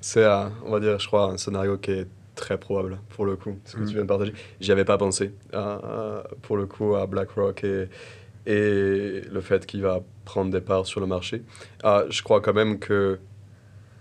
C'est, 0.00 0.24
euh, 0.24 0.48
on 0.64 0.72
va 0.72 0.80
dire, 0.80 0.98
je 0.98 1.06
crois, 1.06 1.30
un 1.32 1.36
scénario 1.36 1.78
qui 1.78 1.92
est 1.92 2.08
très 2.34 2.58
probable 2.58 2.98
pour 3.10 3.24
le 3.24 3.36
coup, 3.36 3.58
ce 3.64 3.76
que 3.76 3.84
tu 3.84 3.94
viens 3.94 4.02
de 4.02 4.06
partager. 4.06 4.32
J'y 4.60 4.72
avais 4.72 4.84
pas 4.84 4.98
pensé, 4.98 5.32
euh, 5.54 6.22
pour 6.42 6.56
le 6.56 6.66
coup, 6.66 6.94
à 6.96 7.06
BlackRock 7.06 7.64
et, 7.64 7.88
et 8.46 9.22
le 9.30 9.40
fait 9.40 9.66
qu'il 9.66 9.82
va 9.82 10.00
prendre 10.24 10.50
des 10.50 10.60
parts 10.60 10.86
sur 10.86 11.00
le 11.00 11.06
marché. 11.06 11.42
Euh, 11.84 12.06
je 12.10 12.22
crois 12.22 12.40
quand 12.40 12.54
même 12.54 12.78
que 12.78 13.18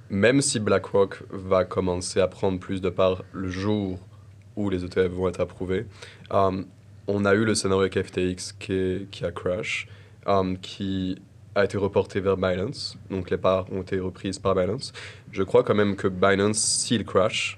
même 0.10 0.42
si 0.42 0.60
BlackRock 0.60 1.24
va 1.32 1.66
commencer 1.66 2.20
à 2.20 2.28
prendre 2.28 2.60
plus 2.60 2.82
de 2.82 2.90
parts 2.90 3.24
le 3.32 3.50
jour 3.50 4.00
où 4.56 4.70
les 4.70 4.84
ETF 4.84 5.12
vont 5.12 5.28
être 5.28 5.41
approuvés, 5.41 5.86
euh, 6.32 6.63
on 7.08 7.26
a 7.26 7.34
eu 7.34 7.46
le 7.46 7.56
scénario 7.56 7.82
avec 7.82 8.02
FTX 8.02 8.54
qui, 8.60 9.08
qui 9.12 9.26
a 9.26 9.32
crash, 9.32 9.88
euh, 10.28 10.56
qui 10.62 11.18
a 11.56 11.63
été 11.63 11.78
reporté 11.78 12.20
vers 12.20 12.38
Binance. 12.38 12.98
Donc 13.10 13.30
les 13.30 13.38
parts 13.38 13.72
ont 13.72 13.82
été 13.82 14.00
reprises 14.00 14.39
par 14.39 14.56
Binance. 14.56 14.91
Je 15.32 15.44
crois 15.44 15.63
quand 15.63 15.76
même 15.76 15.96
que 15.96 16.08
Binance, 16.08 16.58
s'il 16.58 17.06
crash, 17.06 17.58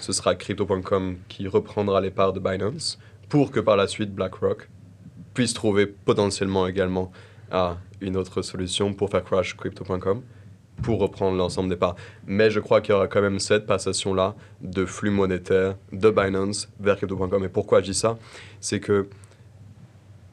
ce 0.00 0.12
sera 0.12 0.34
Crypto.com 0.34 1.18
qui 1.28 1.48
reprendra 1.48 2.00
les 2.00 2.10
parts 2.10 2.32
de 2.32 2.40
Binance 2.40 2.98
pour 3.28 3.50
que 3.50 3.60
par 3.60 3.76
la 3.76 3.88
suite 3.88 4.14
BlackRock 4.14 4.68
puisse 5.34 5.52
trouver 5.52 5.86
potentiellement 5.86 6.66
également 6.66 7.10
ah, 7.50 7.78
une 8.00 8.16
autre 8.16 8.42
solution 8.42 8.94
pour 8.94 9.10
faire 9.10 9.24
crash 9.24 9.56
Crypto.com 9.56 10.22
pour 10.82 11.00
reprendre 11.00 11.36
l'ensemble 11.36 11.68
des 11.68 11.76
parts. 11.76 11.96
Mais 12.26 12.50
je 12.50 12.60
crois 12.60 12.80
qu'il 12.80 12.92
y 12.92 12.96
aura 12.96 13.08
quand 13.08 13.20
même 13.20 13.38
cette 13.38 13.66
passation-là 13.66 14.34
de 14.60 14.84
flux 14.84 15.10
monétaire 15.10 15.76
de 15.92 16.10
Binance 16.10 16.68
vers 16.80 16.96
Crypto.com. 16.96 17.44
Et 17.44 17.48
pourquoi 17.48 17.80
je 17.80 17.86
dis 17.86 17.98
ça? 17.98 18.18
C'est 18.60 18.80
que 18.80 19.08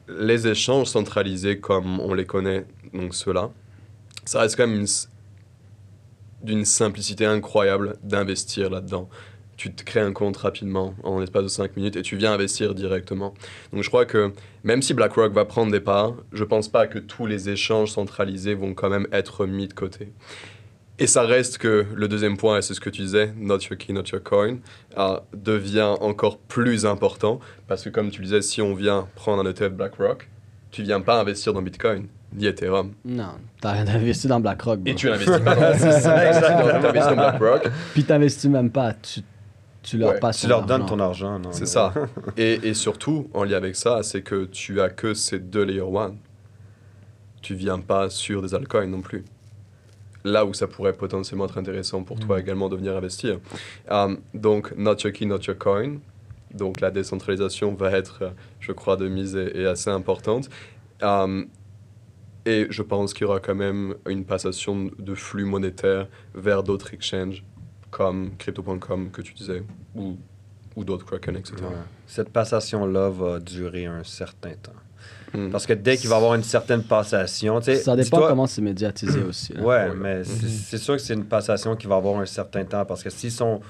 les 0.08 0.46
échanges 0.46 0.88
centralisés 0.88 1.58
comme 1.58 2.00
on 2.00 2.14
les 2.14 2.26
connaît, 2.26 2.64
donc 2.92 3.14
ceux-là, 3.14 3.50
ça 4.24 4.40
reste 4.40 4.56
quand 4.56 4.66
même 4.66 4.86
d'une 6.42 6.64
simplicité 6.64 7.26
incroyable 7.26 7.96
d'investir 8.02 8.70
là-dedans. 8.70 9.08
Tu 9.56 9.72
te 9.72 9.82
crées 9.84 10.00
un 10.00 10.12
compte 10.12 10.36
rapidement, 10.36 10.94
en 11.02 11.18
l'espace 11.18 11.44
de 11.44 11.48
5 11.48 11.76
minutes, 11.76 11.96
et 11.96 12.02
tu 12.02 12.16
viens 12.16 12.32
investir 12.32 12.74
directement. 12.74 13.34
Donc 13.72 13.82
je 13.82 13.88
crois 13.88 14.04
que 14.04 14.32
même 14.64 14.82
si 14.82 14.92
BlackRock 14.92 15.32
va 15.32 15.44
prendre 15.44 15.72
des 15.72 15.80
parts, 15.80 16.14
je 16.32 16.44
pense 16.44 16.68
pas 16.68 16.86
que 16.86 16.98
tous 16.98 17.26
les 17.26 17.48
échanges 17.48 17.92
centralisés 17.92 18.54
vont 18.54 18.74
quand 18.74 18.90
même 18.90 19.06
être 19.12 19.46
mis 19.46 19.68
de 19.68 19.72
côté. 19.72 20.12
Et 20.98 21.06
ça 21.06 21.22
reste 21.22 21.58
que 21.58 21.84
le 21.94 22.08
deuxième 22.08 22.38
point, 22.38 22.58
et 22.58 22.62
c'est 22.62 22.72
ce 22.72 22.80
que 22.80 22.88
tu 22.88 23.02
disais, 23.02 23.32
not 23.36 23.58
your 23.70 23.76
key, 23.78 23.92
not 23.92 24.04
your 24.12 24.22
coin, 24.22 24.58
euh, 24.96 25.18
devient 25.34 25.94
encore 26.00 26.38
plus 26.38 26.86
important 26.86 27.38
parce 27.68 27.82
que 27.82 27.90
comme 27.90 28.10
tu 28.10 28.22
disais, 28.22 28.40
si 28.40 28.62
on 28.62 28.74
vient 28.74 29.06
prendre 29.14 29.46
un 29.46 29.50
ETF 29.50 29.72
BlackRock, 29.72 30.28
tu 30.70 30.82
viens 30.82 31.02
pas 31.02 31.20
investir 31.20 31.52
dans 31.52 31.60
Bitcoin 31.60 32.06
ni 32.32 32.46
Ethereum. 32.46 32.92
Non, 33.04 33.32
t'as 33.60 33.72
rien 33.72 33.86
investi 33.86 34.26
dans 34.26 34.40
BlackRock. 34.40 34.80
bro. 34.80 34.92
Et 34.92 34.94
tu 34.94 35.08
n'investis 35.08 35.38
pas 35.38 35.54
dans, 35.54 35.78
ça, 35.78 36.28
exactement, 36.28 36.80
tu 36.80 36.86
investis 36.86 37.10
dans 37.10 37.14
BlackRock. 37.14 37.68
Puis 37.92 38.04
t'investis 38.04 38.50
même 38.50 38.70
pas. 38.70 38.94
Tu, 38.94 39.20
tu 39.86 39.98
leur 39.98 40.10
Ouais, 40.10 40.18
passes 40.20 40.40
Tu 40.40 40.48
leur 40.48 40.66
donnes 40.66 40.84
ton 40.84 40.98
argent. 40.98 41.40
C'est 41.52 41.66
ça. 41.66 41.94
Et, 42.36 42.54
et 42.68 42.74
surtout, 42.74 43.30
en 43.32 43.44
lien 43.44 43.56
avec 43.56 43.76
ça, 43.76 44.02
c'est 44.02 44.20
que 44.20 44.44
tu 44.46 44.80
as 44.80 44.90
que 44.90 45.14
ces 45.14 45.38
deux 45.38 45.62
layer 45.62 45.80
one. 45.80 46.16
Tu 47.40 47.54
viens 47.54 47.78
pas 47.78 48.10
sur 48.10 48.42
des 48.42 48.52
altcoins 48.52 48.88
non 48.88 49.00
plus. 49.00 49.24
Là 50.24 50.44
où 50.44 50.52
ça 50.52 50.66
pourrait 50.66 50.92
potentiellement 50.92 51.44
être 51.44 51.56
intéressant 51.56 52.02
pour 52.02 52.18
toi 52.18 52.40
également 52.40 52.68
de 52.68 52.74
venir 52.74 52.96
investir. 52.96 53.38
Euh, 53.92 54.16
donc, 54.34 54.76
not 54.76 54.96
your 55.04 55.12
key, 55.12 55.24
not 55.24 55.38
your 55.46 55.56
coin. 55.56 55.98
Donc, 56.52 56.80
la 56.80 56.90
décentralisation 56.90 57.72
va 57.74 57.92
être, 57.92 58.32
je 58.58 58.72
crois, 58.72 58.96
de 58.96 59.06
mise 59.06 59.36
et, 59.36 59.60
et 59.60 59.66
assez 59.66 59.90
importante. 59.90 60.50
Euh, 61.04 61.44
et 62.44 62.66
je 62.70 62.82
pense 62.82 63.14
qu'il 63.14 63.22
y 63.22 63.28
aura 63.28 63.38
quand 63.38 63.54
même 63.54 63.94
une 64.08 64.24
passation 64.24 64.90
de 64.98 65.14
flux 65.14 65.44
monétaires 65.44 66.08
vers 66.34 66.64
d'autres 66.64 66.92
exchanges 66.92 67.44
comme 67.90 68.32
crypto.com 68.38 69.10
que 69.10 69.22
tu 69.22 69.32
disais 69.34 69.62
ou, 69.94 70.16
ou 70.74 70.84
d'autres 70.84 71.04
Kraken, 71.06 71.36
etc. 71.36 71.54
Ouais. 71.62 71.68
Cette 72.06 72.30
passation-là 72.30 73.08
va 73.10 73.38
durer 73.40 73.86
un 73.86 74.04
certain 74.04 74.52
temps. 74.62 74.72
Mm. 75.34 75.50
Parce 75.50 75.66
que 75.66 75.72
dès 75.72 75.96
qu'il 75.96 76.08
va 76.08 76.16
y 76.16 76.18
avoir 76.18 76.34
une 76.34 76.42
certaine 76.42 76.82
passation, 76.82 77.58
tu 77.60 77.66
sais, 77.66 77.76
Ça 77.76 77.96
dépend 77.96 78.20
comment 78.28 78.46
c'est 78.46 78.62
médiatisé 78.62 79.22
aussi. 79.28 79.52
là. 79.54 79.60
Ouais, 79.62 79.88
Ouais. 79.88 79.94
mais 79.96 80.24
c'est 80.24 80.48
c'est 80.48 80.78
sûr 80.78 80.94
que 80.96 81.02
c'est 81.02 81.14
une 81.14 81.24
passation 81.24 81.74
qui 81.76 81.86
va 81.86 81.96
avoir 81.96 82.20
un 82.20 82.26
certain 82.26 82.64
temps 82.64 82.84
parce 82.84 83.02
que 83.02 83.10
s'ils 83.10 83.32
sont 83.32 83.60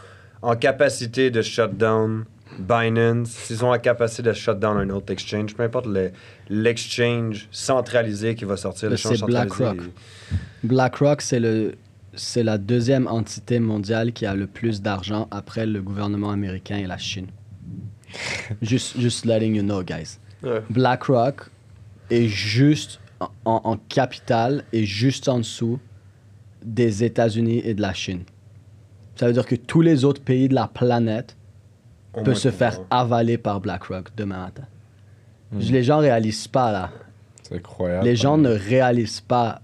en 0.42 0.54
capacité 0.56 1.30
de 1.30 1.42
shut 1.42 1.76
down 1.76 2.24
Binance, 2.58 3.28
s'ils 3.30 3.56
sont 3.56 3.66
en 3.66 3.78
capacité 3.78 4.22
de 4.22 4.32
shut 4.32 4.58
down 4.58 4.76
un 4.78 4.88
autre 4.90 5.12
exchange, 5.12 5.54
peu 5.54 5.62
importe 5.64 5.86
le- 5.86 6.10
l'exchange 6.48 7.48
centralisé 7.50 8.34
qui 8.34 8.44
va 8.44 8.56
sortir, 8.56 8.88
Mais 8.88 8.96
l'échange 8.96 9.12
c'est 9.14 9.18
centralisé. 9.18 9.56
BlackRock. 9.58 9.90
BlackRock, 10.62 11.22
c'est 11.22 11.40
le 11.40 11.74
c'est 12.16 12.42
la 12.42 12.58
deuxième 12.58 13.06
entité 13.06 13.60
mondiale 13.60 14.12
qui 14.12 14.26
a 14.26 14.34
le 14.34 14.46
plus 14.46 14.82
d'argent 14.82 15.28
après 15.30 15.66
le 15.66 15.82
gouvernement 15.82 16.30
américain 16.30 16.78
et 16.78 16.86
la 16.86 16.98
Chine. 16.98 17.28
juste, 18.62 18.98
juste 18.98 19.24
letting 19.24 19.54
you 19.54 19.62
know, 19.62 19.82
guys. 19.82 20.18
Ouais. 20.42 20.62
BlackRock 20.70 21.50
est 22.10 22.28
juste 22.28 23.00
en, 23.44 23.78
capital 23.88 24.64
et 24.72 24.84
juste 24.84 25.28
en 25.28 25.38
dessous 25.38 25.78
des 26.62 27.04
États-Unis 27.04 27.62
et 27.64 27.74
de 27.74 27.82
la 27.82 27.94
Chine. 27.94 28.24
Ça 29.16 29.26
veut 29.26 29.32
dire 29.32 29.46
que 29.46 29.54
tous 29.54 29.80
les 29.80 30.04
autres 30.04 30.22
pays 30.22 30.48
de 30.48 30.54
la 30.54 30.68
planète 30.68 31.36
peuvent 32.24 32.34
se 32.34 32.50
faire 32.50 32.80
avaler 32.90 33.38
par 33.38 33.60
BlackRock 33.60 34.10
demain 34.16 34.38
matin. 34.38 34.64
Les 35.52 35.82
gens 35.82 35.98
réalisent 35.98 36.48
pas 36.48 36.72
là. 36.72 36.90
C'est 37.42 37.56
incroyable. 37.56 38.04
Les 38.04 38.16
gens 38.16 38.36
ne 38.36 38.50
réalisent 38.50 39.20
pas. 39.20 39.62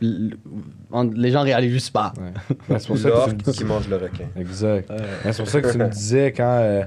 Les 0.00 1.30
gens 1.30 1.42
réalisent 1.42 1.72
juste 1.72 1.92
pas. 1.92 2.12
Ouais. 2.18 2.56
Ben, 2.68 2.78
c'est 2.78 2.86
pour 2.88 2.98
ça 2.98 3.10
que 3.10 3.30
tu 3.30 3.48
me 3.50 3.52
qui 3.52 3.64
mange 3.64 3.88
le 3.88 3.96
requin. 3.96 4.26
Exact. 4.38 4.88
Ben, 4.88 5.32
c'est 5.32 5.42
pour 5.42 5.48
ça 5.48 5.60
que 5.60 5.72
tu 5.72 5.78
me 5.78 5.88
disais 5.88 6.32
quand 6.32 6.58
euh, 6.60 6.82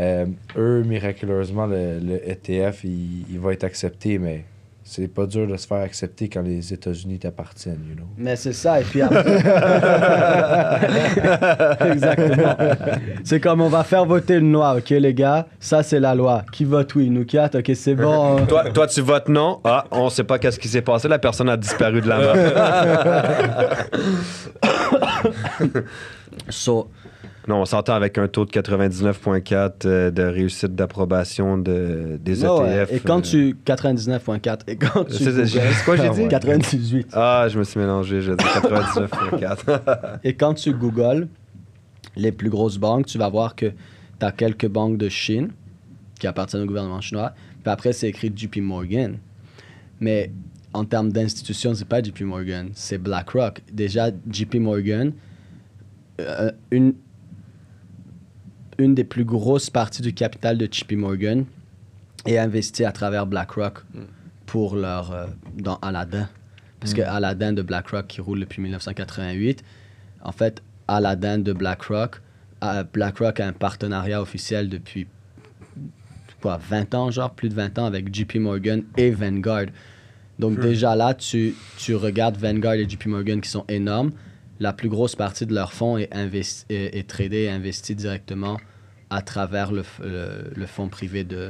euh, 0.00 0.26
eux, 0.56 0.82
miraculeusement, 0.82 1.66
le, 1.66 1.98
le 2.00 2.28
ETF, 2.28 2.84
il, 2.84 3.26
il 3.30 3.38
va 3.38 3.52
être 3.52 3.64
accepté, 3.64 4.18
mais 4.18 4.44
c'est 4.94 5.08
pas 5.08 5.24
dur 5.24 5.46
de 5.46 5.56
se 5.56 5.66
faire 5.66 5.78
accepter 5.78 6.28
quand 6.28 6.42
les 6.42 6.70
États-Unis 6.70 7.18
t'appartiennent, 7.18 7.80
you 7.88 7.96
know? 7.96 8.04
Mais 8.18 8.36
c'est 8.36 8.52
ça, 8.52 8.78
et 8.78 8.84
puis 8.84 9.00
après. 9.10 9.36
Exactement. 11.92 12.54
C'est 13.24 13.40
comme 13.40 13.62
on 13.62 13.70
va 13.70 13.84
faire 13.84 14.04
voter 14.04 14.34
une 14.34 14.52
loi, 14.52 14.76
ok, 14.76 14.90
les 14.90 15.14
gars? 15.14 15.46
Ça, 15.58 15.82
c'est 15.82 15.98
la 15.98 16.14
loi. 16.14 16.44
Qui 16.52 16.66
vote 16.66 16.94
oui? 16.94 17.08
Nous 17.08 17.24
quatre, 17.24 17.60
ok, 17.60 17.70
c'est 17.74 17.94
bon. 17.94 18.44
Toi, 18.52 18.64
toi, 18.70 18.86
tu 18.86 19.00
votes 19.00 19.30
non? 19.30 19.60
Ah, 19.64 19.86
on 19.90 20.10
sait 20.10 20.24
pas 20.24 20.38
qu'est-ce 20.38 20.58
qui 20.58 20.68
s'est 20.68 20.82
passé. 20.82 21.08
La 21.08 21.18
personne 21.18 21.48
a 21.48 21.56
disparu 21.56 22.02
de 22.02 22.08
la 22.08 22.18
map. 22.18 22.34
So, 26.50 26.90
non, 27.48 27.56
on 27.60 27.64
s'entend 27.64 27.94
avec 27.94 28.18
un 28.18 28.28
taux 28.28 28.44
de 28.44 28.50
99,4 28.50 29.72
euh, 29.84 30.10
de 30.10 30.22
réussite 30.22 30.74
d'approbation 30.76 31.58
de, 31.58 32.18
des 32.22 32.44
ouais, 32.44 32.50
ouais. 32.50 32.82
ETF. 32.82 32.92
Et 32.92 33.00
quand 33.00 33.18
euh, 33.34 33.54
tu. 33.54 33.56
99.4. 33.66 34.60
Et 34.68 34.76
quand 34.76 35.04
tu. 35.04 35.14
C'est 35.14 35.84
quoi 35.84 35.96
j'ai 35.96 36.10
dit? 36.10 36.28
98. 36.28 37.08
Ah, 37.12 37.46
je 37.48 37.58
me 37.58 37.64
suis 37.64 37.80
mélangé. 37.80 38.22
J'ai 38.22 38.36
dit 38.36 38.44
99,4. 38.44 40.18
Et 40.24 40.34
quand 40.34 40.54
tu 40.54 40.72
googles 40.72 41.26
les 42.14 42.30
plus 42.30 42.50
grosses 42.50 42.78
banques, 42.78 43.06
tu 43.06 43.18
vas 43.18 43.28
voir 43.28 43.56
que 43.56 43.66
tu 43.66 44.26
as 44.26 44.32
quelques 44.32 44.68
banques 44.68 44.98
de 44.98 45.08
Chine 45.08 45.50
qui 46.20 46.28
appartiennent 46.28 46.62
au 46.62 46.66
gouvernement 46.66 47.00
chinois. 47.00 47.32
Puis 47.62 47.72
après, 47.72 47.92
c'est 47.92 48.08
écrit 48.08 48.32
JP 48.34 48.58
Morgan. 48.58 49.18
Mais 49.98 50.30
en 50.72 50.84
termes 50.84 51.10
d'institution, 51.12 51.74
c'est 51.74 51.88
pas 51.88 52.02
JP 52.02 52.22
Morgan, 52.22 52.70
c'est 52.74 52.98
BlackRock. 52.98 53.60
Déjà, 53.72 54.10
JP 54.30 54.56
Morgan, 54.56 55.12
euh, 56.20 56.52
une, 56.70 56.94
une 58.78 58.94
des 58.94 59.04
plus 59.04 59.24
grosses 59.24 59.70
parties 59.70 60.02
du 60.02 60.14
capital 60.14 60.58
de 60.58 60.68
JP 60.70 60.92
Morgan 60.92 61.44
est 62.26 62.38
investie 62.38 62.84
à 62.84 62.92
travers 62.92 63.26
BlackRock 63.26 63.80
pour 64.46 64.76
leur 64.76 65.12
euh, 65.12 65.26
dans 65.54 65.76
Aladdin. 65.76 66.28
Parce 66.80 66.94
que 66.94 67.02
Aladdin 67.02 67.52
de 67.52 67.62
BlackRock 67.62 68.08
qui 68.08 68.20
roule 68.20 68.40
depuis 68.40 68.60
1988, 68.60 69.62
en 70.24 70.32
fait, 70.32 70.62
Aladdin 70.88 71.38
de 71.38 71.52
BlackRock, 71.52 72.20
BlackRock 72.92 73.40
a 73.40 73.46
un 73.46 73.52
partenariat 73.52 74.20
officiel 74.20 74.68
depuis 74.68 75.06
quoi, 76.40 76.58
20 76.68 76.94
ans, 76.94 77.10
genre 77.10 77.30
plus 77.30 77.48
de 77.48 77.54
20 77.54 77.78
ans 77.78 77.84
avec 77.86 78.12
JP 78.12 78.36
Morgan 78.36 78.82
et 78.96 79.10
Vanguard. 79.10 79.66
Donc 80.38 80.58
déjà 80.58 80.96
là, 80.96 81.14
tu, 81.14 81.54
tu 81.78 81.94
regardes 81.94 82.36
Vanguard 82.36 82.74
et 82.74 82.88
JP 82.88 83.06
Morgan 83.06 83.40
qui 83.40 83.48
sont 83.48 83.64
énormes. 83.68 84.10
La 84.62 84.72
plus 84.72 84.88
grosse 84.88 85.16
partie 85.16 85.46
de 85.46 85.54
leur 85.54 85.72
fonds 85.72 85.98
est, 85.98 86.12
investi, 86.14 86.64
est, 86.68 86.96
est 86.98 87.08
tradée 87.08 87.42
et 87.48 87.50
investie 87.50 87.94
directement 87.96 88.58
à 89.10 89.20
travers 89.20 89.72
le, 89.72 89.82
f- 89.82 90.02
le, 90.02 90.52
le 90.54 90.66
fonds 90.66 90.88
privé 90.88 91.24
de, 91.24 91.48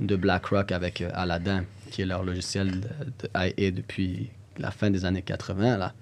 de 0.00 0.14
BlackRock 0.16 0.70
avec 0.70 1.00
euh, 1.00 1.10
Aladdin, 1.22 1.64
qui 1.90 2.02
est 2.02 2.06
leur 2.06 2.22
logiciel 2.22 2.68
de, 2.80 2.88
de 3.20 3.26
IA 3.34 3.70
depuis 3.72 4.30
la 4.58 4.70
fin 4.70 4.90
des 4.90 5.04
années 5.04 5.22
80. 5.22 5.76
Là. 5.76 5.92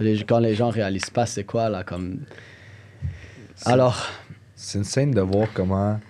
Les- 0.00 0.24
quand 0.24 0.38
les 0.40 0.54
gens 0.54 0.70
réalisent 0.70 1.10
pas 1.10 1.26
c'est 1.26 1.44
quoi, 1.44 1.68
là, 1.68 1.84
comme... 1.84 2.20
Alors, 3.66 4.08
C'est 4.56 4.78
insane 4.78 5.10
de 5.12 5.20
voir 5.20 5.48
comment, 5.54 6.00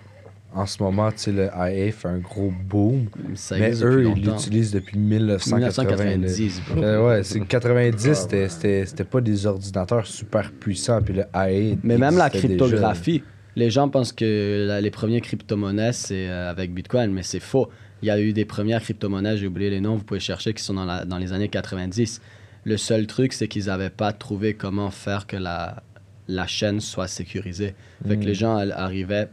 en 0.55 0.65
ce 0.65 0.81
moment, 0.81 1.11
tu 1.11 1.17
sais, 1.17 1.31
le 1.31 1.45
IA 1.53 1.91
fait 1.91 2.07
un 2.07 2.17
gros 2.19 2.51
boom. 2.69 3.07
ça 3.35 3.57
mais 3.57 3.73
eux, 3.83 4.05
ils 4.15 4.23
l'utilisent 4.23 4.71
depuis 4.71 4.97
1980. 4.97 5.57
1990, 6.05 6.61
bro. 6.69 6.83
Euh, 6.83 7.07
ouais, 7.07 7.23
c'est 7.23 7.41
90, 7.41 8.27
c'était- 8.49 9.03
pas 9.03 9.21
des 9.21 9.45
ordinateurs 9.45 10.07
super 10.07 10.51
puissants, 10.51 11.01
puis 11.01 11.13
le 11.13 11.23
IA. 11.35 11.75
Mais 11.83 11.97
même 11.97 12.17
la 12.17 12.29
cryptographie, 12.29 13.23
les 13.57 13.69
gens 13.69 13.89
pensent 13.89 14.13
que 14.13 14.65
la- 14.67 14.81
les 14.81 14.91
premières 14.91 15.21
crypto-monnaies, 15.21 15.93
c'est 15.93 16.27
euh, 16.29 16.49
avec 16.49 16.73
Bitcoin, 16.73 17.11
mais 17.11 17.23
c'est 17.23 17.39
faux. 17.41 17.69
Il 18.01 18.07
y 18.07 18.11
a 18.11 18.19
eu 18.19 18.33
des 18.33 18.45
premières 18.45 18.81
crypto-monnaies, 18.81 19.37
j'ai 19.37 19.47
oublié 19.47 19.69
les 19.69 19.81
noms, 19.81 19.95
vous 19.95 20.03
pouvez 20.03 20.19
chercher, 20.19 20.53
qui 20.53 20.63
sont 20.63 20.73
dans, 20.73 20.85
la- 20.85 21.05
dans 21.05 21.17
les 21.17 21.33
années 21.33 21.49
90. 21.49 22.21
Le 22.63 22.77
seul 22.77 23.07
truc, 23.07 23.33
c'est 23.33 23.47
qu'ils 23.47 23.65
n'avaient 23.65 23.89
pas 23.89 24.11
trouvé 24.13 24.53
comment 24.55 24.89
faire 24.89 25.27
que 25.27 25.37
la, 25.37 25.83
la 26.27 26.47
chaîne 26.47 26.79
soit 26.79 27.07
sécurisée. 27.07 27.75
Fait 28.07 28.17
que 28.17 28.23
Mm. 28.23 28.27
les 28.27 28.33
gens 28.35 28.57
arrivaient 28.57 29.29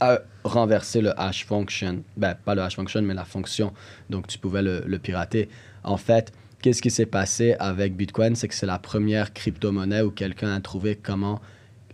à 0.00 0.20
renverser 0.44 1.00
le 1.00 1.18
hash 1.20 1.44
function. 1.44 2.02
Ben, 2.16 2.34
pas 2.34 2.54
le 2.54 2.62
hash 2.62 2.76
function, 2.76 3.02
mais 3.02 3.14
la 3.14 3.24
fonction. 3.24 3.72
Donc, 4.08 4.26
tu 4.26 4.38
pouvais 4.38 4.62
le, 4.62 4.98
pirater. 4.98 5.48
En 5.84 5.96
fait, 5.96 6.32
qu'est-ce 6.62 6.82
qui 6.82 6.90
s'est 6.90 7.06
passé 7.06 7.54
avec 7.58 7.96
Bitcoin? 7.96 8.34
C'est 8.34 8.48
que 8.48 8.54
c'est 8.54 8.66
la 8.66 8.78
première 8.78 9.32
crypto-monnaie 9.32 10.02
où 10.02 10.10
quelqu'un 10.10 10.54
a 10.54 10.60
trouvé 10.60 10.96
comment 10.96 11.40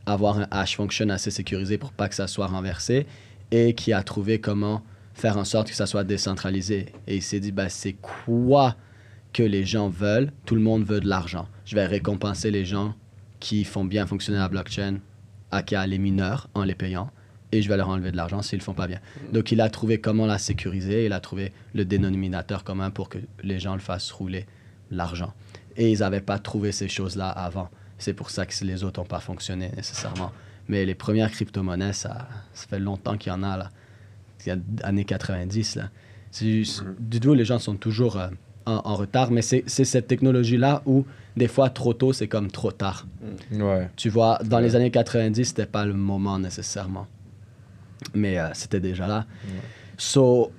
avoir 0.06 0.38
un 0.38 0.46
hash 0.50 0.76
function 0.76 1.08
assez 1.10 1.30
sécurisé 1.30 1.78
pour 1.78 1.92
pas 1.92 2.08
que 2.08 2.14
ça 2.14 2.28
soit 2.28 2.46
renversé 2.46 3.06
et 3.50 3.74
qui 3.74 3.92
a 3.92 4.02
trouvé 4.02 4.40
comment 4.40 4.82
faire 5.14 5.36
en 5.36 5.44
sorte 5.44 5.68
que 5.68 5.74
ça 5.74 5.86
soit 5.86 6.04
décentralisé. 6.04 6.86
Et 7.06 7.16
il 7.16 7.22
s'est 7.22 7.40
dit, 7.40 7.52
ben, 7.52 7.68
c'est 7.68 7.94
quoi 7.94 8.76
que 9.32 9.42
les 9.42 9.64
gens 9.64 9.88
veulent? 9.88 10.30
Tout 10.44 10.54
le 10.54 10.60
monde 10.60 10.84
veut 10.84 11.00
de 11.00 11.08
l'argent. 11.08 11.48
Je 11.64 11.74
vais 11.74 11.86
récompenser 11.86 12.50
les 12.50 12.64
gens 12.64 12.94
qui 13.40 13.64
font 13.64 13.84
bien 13.84 14.06
fonctionner 14.06 14.38
la 14.38 14.48
blockchain, 14.48 14.98
aka 15.50 15.86
les 15.86 15.98
mineurs, 15.98 16.48
en 16.54 16.64
les 16.64 16.74
payant, 16.74 17.10
et 17.52 17.62
je 17.62 17.68
vais 17.68 17.76
leur 17.76 17.88
enlever 17.88 18.10
de 18.10 18.16
l'argent 18.16 18.42
s'ils 18.42 18.58
le 18.58 18.64
font 18.64 18.74
pas 18.74 18.86
bien. 18.86 18.98
Donc 19.32 19.52
il 19.52 19.60
a 19.60 19.70
trouvé 19.70 20.00
comment 20.00 20.26
la 20.26 20.38
sécuriser, 20.38 21.06
il 21.06 21.12
a 21.12 21.20
trouvé 21.20 21.52
le 21.74 21.84
dénominateur 21.84 22.64
commun 22.64 22.90
pour 22.90 23.08
que 23.08 23.18
les 23.42 23.58
gens 23.60 23.74
le 23.74 23.80
fassent 23.80 24.10
rouler 24.10 24.46
l'argent. 24.90 25.32
Et 25.76 25.90
ils 25.92 25.98
n'avaient 26.00 26.20
pas 26.20 26.38
trouvé 26.38 26.72
ces 26.72 26.88
choses-là 26.88 27.28
avant. 27.28 27.68
C'est 27.98 28.14
pour 28.14 28.30
ça 28.30 28.46
que 28.46 28.64
les 28.64 28.84
autres 28.84 29.00
n'ont 29.00 29.06
pas 29.06 29.20
fonctionné 29.20 29.70
nécessairement. 29.76 30.32
Mais 30.68 30.84
les 30.84 30.94
premières 30.94 31.30
crypto-monnaies, 31.30 31.92
ça, 31.92 32.28
ça 32.52 32.66
fait 32.66 32.78
longtemps 32.80 33.16
qu'il 33.16 33.30
y 33.30 33.34
en 33.34 33.42
a, 33.42 33.56
là. 33.56 33.70
Il 34.44 34.48
y 34.48 34.52
a 34.52 34.56
années 34.86 35.04
90, 35.04 35.76
là. 35.76 35.90
C'est 36.30 36.46
juste- 36.50 36.84
Du 36.98 37.20
tout, 37.20 37.34
les 37.34 37.44
gens 37.44 37.58
sont 37.58 37.76
toujours 37.76 38.16
euh, 38.18 38.28
en, 38.66 38.82
en 38.84 38.96
retard, 38.96 39.30
mais 39.30 39.42
c'est 39.42 39.62
c'est 39.66 39.84
cette 39.84 40.08
technologie-là 40.08 40.82
où 40.86 41.06
des 41.36 41.46
fois 41.48 41.70
trop 41.70 41.94
tôt, 41.94 42.12
c'est 42.12 42.26
comme 42.28 42.50
trop 42.50 42.72
tard. 42.72 43.06
Ouais. 43.52 43.88
Tu 43.96 44.08
vois, 44.08 44.38
dans 44.44 44.58
les 44.58 44.74
années 44.76 44.90
90, 44.90 45.44
c'était 45.44 45.66
pas 45.66 45.84
le 45.86 45.94
moment 45.94 46.38
nécessairement. 46.38 47.06
Mais 48.14 48.38
euh, 48.38 48.48
c'était 48.54 48.80
déjà 48.80 49.06
là. 49.06 49.26
So, 49.96 50.52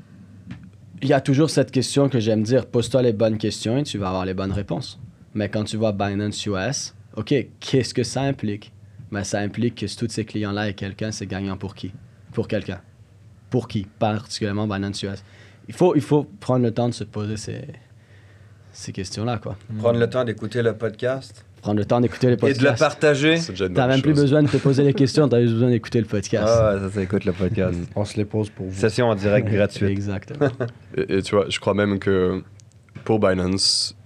il 1.02 1.10
y 1.10 1.14
a 1.14 1.22
toujours 1.22 1.50
cette 1.50 1.72
question 1.72 2.10
que 2.10 2.20
j'aime 2.20 2.44
dire 2.44 2.66
pose-toi 2.66 3.02
les 3.02 3.14
bonnes 3.14 3.38
questions 3.38 3.78
et 3.78 3.84
tu 3.84 3.98
vas 3.98 4.10
avoir 4.10 4.26
les 4.26 4.34
bonnes 4.34 4.52
réponses. 4.52 5.00
Mais 5.34 5.50
quand 5.50 5.64
tu 5.64 5.78
vois 5.78 5.92
Binance 5.92 6.46
US, 6.46 6.96
OK, 7.16 7.34
qu'est-ce 7.60 7.94
que 7.94 8.04
ça 8.04 8.22
implique? 8.22 8.74
Ben, 9.12 9.24
Ça 9.24 9.40
implique 9.40 9.76
que 9.76 9.96
tous 9.96 10.10
ces 10.10 10.26
clients-là 10.26 10.70
et 10.70 10.74
quelqu'un, 10.74 11.12
c'est 11.12 11.28
gagnant 11.28 11.58
pour 11.58 11.76
qui? 11.76 11.94
Pour 12.34 12.48
quelqu'un. 12.48 12.82
Pour 13.50 13.68
qui? 13.68 13.88
Particulièrement 14.00 14.68
Binance 14.68 15.04
US. 15.04 15.24
Il 15.68 15.74
faut, 15.74 15.96
il 15.96 16.02
faut 16.02 16.24
prendre 16.24 16.64
le 16.66 16.72
temps 16.72 16.90
de 16.90 16.94
se 16.94 17.04
poser 17.04 17.38
ces, 17.38 17.62
ces 18.72 18.92
questions-là, 18.92 19.38
quoi. 19.38 19.58
Prendre 19.80 20.00
le 20.00 20.10
temps 20.10 20.24
d'écouter 20.24 20.62
le 20.62 20.76
podcast 20.76 21.46
Prendre 21.68 21.80
le 21.80 21.86
temps 21.86 22.00
d'écouter 22.00 22.28
les 22.28 22.34
et 22.34 22.38
podcasts. 22.38 22.62
de 22.62 22.66
le 22.70 22.76
partager. 22.78 23.38
T'as 23.76 23.88
même 23.88 24.02
plus 24.02 24.12
chose. 24.14 24.22
besoin 24.22 24.42
de 24.44 24.48
te 24.48 24.56
poser 24.56 24.84
les 24.84 24.94
questions, 25.02 25.28
t'as 25.28 25.42
juste 25.42 25.52
besoin 25.56 25.70
d'écouter 25.70 26.00
le 26.00 26.06
podcast. 26.08 26.46
Ah, 26.48 26.76
ouais, 26.76 26.80
ça, 26.80 26.90
ça 26.92 27.02
écoute 27.02 27.26
le 27.26 27.34
podcast. 27.34 27.78
On 27.94 28.06
se 28.06 28.16
les 28.16 28.24
pose 28.24 28.50
pour 28.50 28.68
vous. 28.68 28.74
Session 28.80 29.08
en 29.10 29.16
direct 29.16 29.50
gratuite. 29.50 29.90
Exactement. 29.90 30.50
Et, 30.98 31.18
et 31.18 31.22
tu 31.22 31.36
vois, 31.36 31.48
je 31.50 31.60
crois 31.60 31.74
même 31.74 32.00
que 32.00 32.42
pour 33.04 33.20
Binance, 33.20 33.98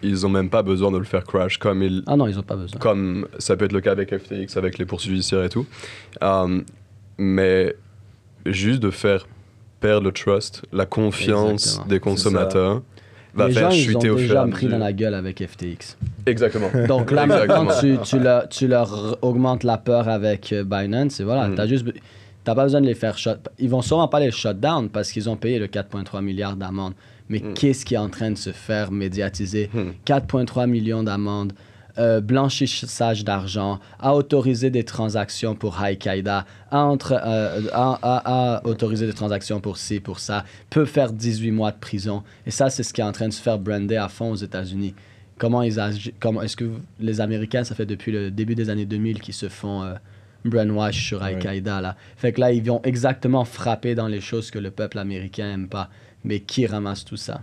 ils 0.00 0.24
ont 0.24 0.28
même 0.28 0.48
pas 0.48 0.62
besoin 0.62 0.92
de 0.92 0.98
le 0.98 1.02
faire 1.04 1.24
crash 1.24 1.58
comme 1.58 1.82
ils, 1.82 2.04
Ah 2.06 2.14
non, 2.16 2.28
ils 2.28 2.38
ont 2.38 2.42
pas 2.44 2.54
besoin. 2.54 2.78
comme 2.78 3.26
ça 3.40 3.56
peut 3.56 3.64
être 3.64 3.72
le 3.72 3.80
cas 3.80 3.90
avec 3.90 4.16
FTX, 4.16 4.56
avec 4.56 4.78
les 4.78 4.84
poursuites 4.86 5.10
judiciaires 5.10 5.42
et 5.42 5.48
tout. 5.48 5.66
Euh, 6.22 6.60
mais 7.18 7.74
juste 8.46 8.78
de 8.80 8.90
faire 8.90 9.26
perdre 9.80 10.04
le 10.06 10.12
trust, 10.12 10.62
la 10.72 10.86
confiance 10.86 11.64
Exactement. 11.64 11.86
des 11.88 11.98
consommateurs, 11.98 12.82
va 13.34 13.48
les 13.48 13.54
faire 13.54 13.70
gens, 13.70 13.76
ils 13.76 13.82
chuter 13.84 14.10
ont 14.10 14.14
au 14.14 14.16
fur 14.16 14.24
et 14.24 14.28
déjà 14.28 14.46
pris 14.46 14.66
dans 14.68 14.78
la 14.78 14.92
gueule 14.92 15.14
avec 15.14 15.42
FTX. 15.46 15.96
Exactement. 16.26 16.68
Donc 16.88 17.10
là, 17.10 17.24
Exactement. 17.24 17.64
maintenant, 17.64 17.80
tu, 17.80 17.98
tu, 18.04 18.18
leur, 18.18 18.48
tu 18.48 18.66
leur 18.68 19.18
augmentes 19.22 19.64
la 19.64 19.78
peur 19.78 20.08
avec 20.08 20.52
euh, 20.52 20.64
Binance. 20.64 21.20
Et 21.20 21.24
voilà, 21.24 21.48
Mhm. 21.48 21.54
t'as 21.54 21.66
juste... 21.66 21.86
T'as 22.44 22.56
pas 22.56 22.64
besoin 22.64 22.80
de 22.80 22.86
les 22.86 22.94
faire 22.94 23.16
shut... 23.18 23.38
Ils 23.60 23.70
vont 23.70 23.82
sûrement 23.82 24.08
pas 24.08 24.18
les 24.18 24.32
shut 24.32 24.58
down 24.58 24.88
parce 24.88 25.12
qu'ils 25.12 25.30
ont 25.30 25.36
payé 25.36 25.60
le 25.60 25.68
4,3 25.68 26.20
milliards 26.22 26.56
d'amendes. 26.56 26.94
Mais 27.28 27.38
Mhm. 27.38 27.54
qu'est-ce 27.54 27.84
qui 27.84 27.94
est 27.94 27.98
en 27.98 28.08
train 28.08 28.32
de 28.32 28.36
se 28.36 28.50
faire 28.50 28.90
médiatiser? 28.90 29.70
Mhm. 29.72 29.92
4,3 30.04 30.66
millions 30.66 31.02
d'amendes, 31.04 31.52
euh, 31.98 32.20
blanchissage 32.20 33.24
d'argent, 33.24 33.80
à 33.98 34.14
autoriser 34.14 34.70
des 34.70 34.84
transactions 34.84 35.54
pour 35.54 35.80
Al-Qaïda, 35.80 36.44
à, 36.70 36.88
euh, 36.90 37.60
à- 37.72 37.98
à- 38.02 38.56
à 38.56 38.66
autoriser 38.66 39.06
des 39.06 39.12
transactions 39.12 39.60
pour 39.60 39.76
ci, 39.76 40.00
pour 40.00 40.18
ça, 40.20 40.44
peut 40.70 40.84
faire 40.86 41.12
18 41.12 41.50
mois 41.50 41.70
de 41.72 41.78
prison. 41.78 42.22
Et 42.46 42.50
ça, 42.50 42.70
c'est 42.70 42.82
ce 42.82 42.92
qui 42.92 43.00
est 43.00 43.04
en 43.04 43.12
train 43.12 43.28
de 43.28 43.32
se 43.32 43.42
faire 43.42 43.58
brander 43.58 43.96
à 43.96 44.08
fond 44.08 44.30
aux 44.30 44.36
États-Unis. 44.36 44.94
Comment 45.38 45.62
ils 45.62 45.78
agi- 45.78 46.12
comment 46.20 46.42
est-ce 46.42 46.56
que 46.56 46.64
vous- 46.64 46.80
les 47.00 47.20
Américains, 47.20 47.64
ça 47.64 47.74
fait 47.74 47.86
depuis 47.86 48.12
le 48.12 48.30
début 48.30 48.54
des 48.54 48.70
années 48.70 48.86
2000 48.86 49.20
qu'ils 49.20 49.34
se 49.34 49.48
font 49.48 49.82
euh, 49.82 49.94
brainwash 50.44 51.06
sur 51.08 51.22
Al-Qaïda 51.36 51.80
là. 51.80 51.96
Fait 52.16 52.32
que 52.32 52.40
là, 52.40 52.52
ils 52.52 52.62
vont 52.62 52.80
exactement 52.84 53.44
frapper 53.44 53.94
dans 53.94 54.08
les 54.08 54.20
choses 54.20 54.50
que 54.50 54.58
le 54.58 54.70
peuple 54.70 54.98
américain 54.98 55.52
aime 55.52 55.68
pas. 55.68 55.88
Mais 56.24 56.40
qui 56.40 56.66
ramasse 56.66 57.04
tout 57.04 57.16
ça? 57.16 57.42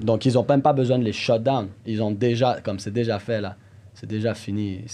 Donc 0.00 0.24
ils 0.26 0.38
ont 0.38 0.46
même 0.48 0.62
pas 0.62 0.72
besoin 0.72 0.98
de 0.98 1.04
les 1.04 1.12
shut 1.12 1.42
down. 1.42 1.68
Ils 1.86 2.02
ont 2.02 2.10
déjà, 2.10 2.60
comme 2.62 2.78
c'est 2.78 2.92
déjà 2.92 3.18
fait 3.18 3.40
là, 3.40 3.56
c'est 3.94 4.06
déjà 4.06 4.34
fini. 4.34 4.84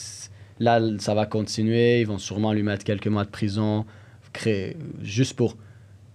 Là, 0.61 0.81
ça 0.99 1.15
va 1.15 1.27
continuer. 1.27 2.01
Ils 2.01 2.07
vont 2.07 2.19
sûrement 2.19 2.53
lui 2.53 2.63
mettre 2.63 2.85
quelques 2.85 3.09
mois 3.09 3.25
de 3.25 3.31
prison, 3.31 3.85
créer 4.33 4.77
juste 5.03 5.35
pour 5.37 5.57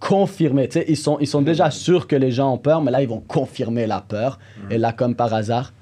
confirmer. 0.00 0.66
Tu 0.68 0.80
sais, 0.80 0.84
ils 0.88 0.96
sont, 0.96 1.18
ils 1.20 1.26
sont 1.26 1.42
déjà 1.42 1.70
sûrs 1.70 2.06
que 2.06 2.16
les 2.16 2.30
gens 2.30 2.54
ont 2.54 2.58
peur, 2.58 2.82
mais 2.82 2.90
là, 2.90 3.02
ils 3.02 3.08
vont 3.08 3.20
confirmer 3.20 3.86
la 3.86 4.00
peur. 4.00 4.38
Et 4.70 4.78
là, 4.78 4.92
comme 4.92 5.14
par 5.14 5.32
hasard, 5.34 5.72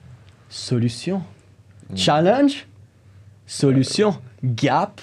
solution. 0.49 1.23
Challenge, 1.95 2.67
solution. 3.47 4.19
Gap, 4.45 5.01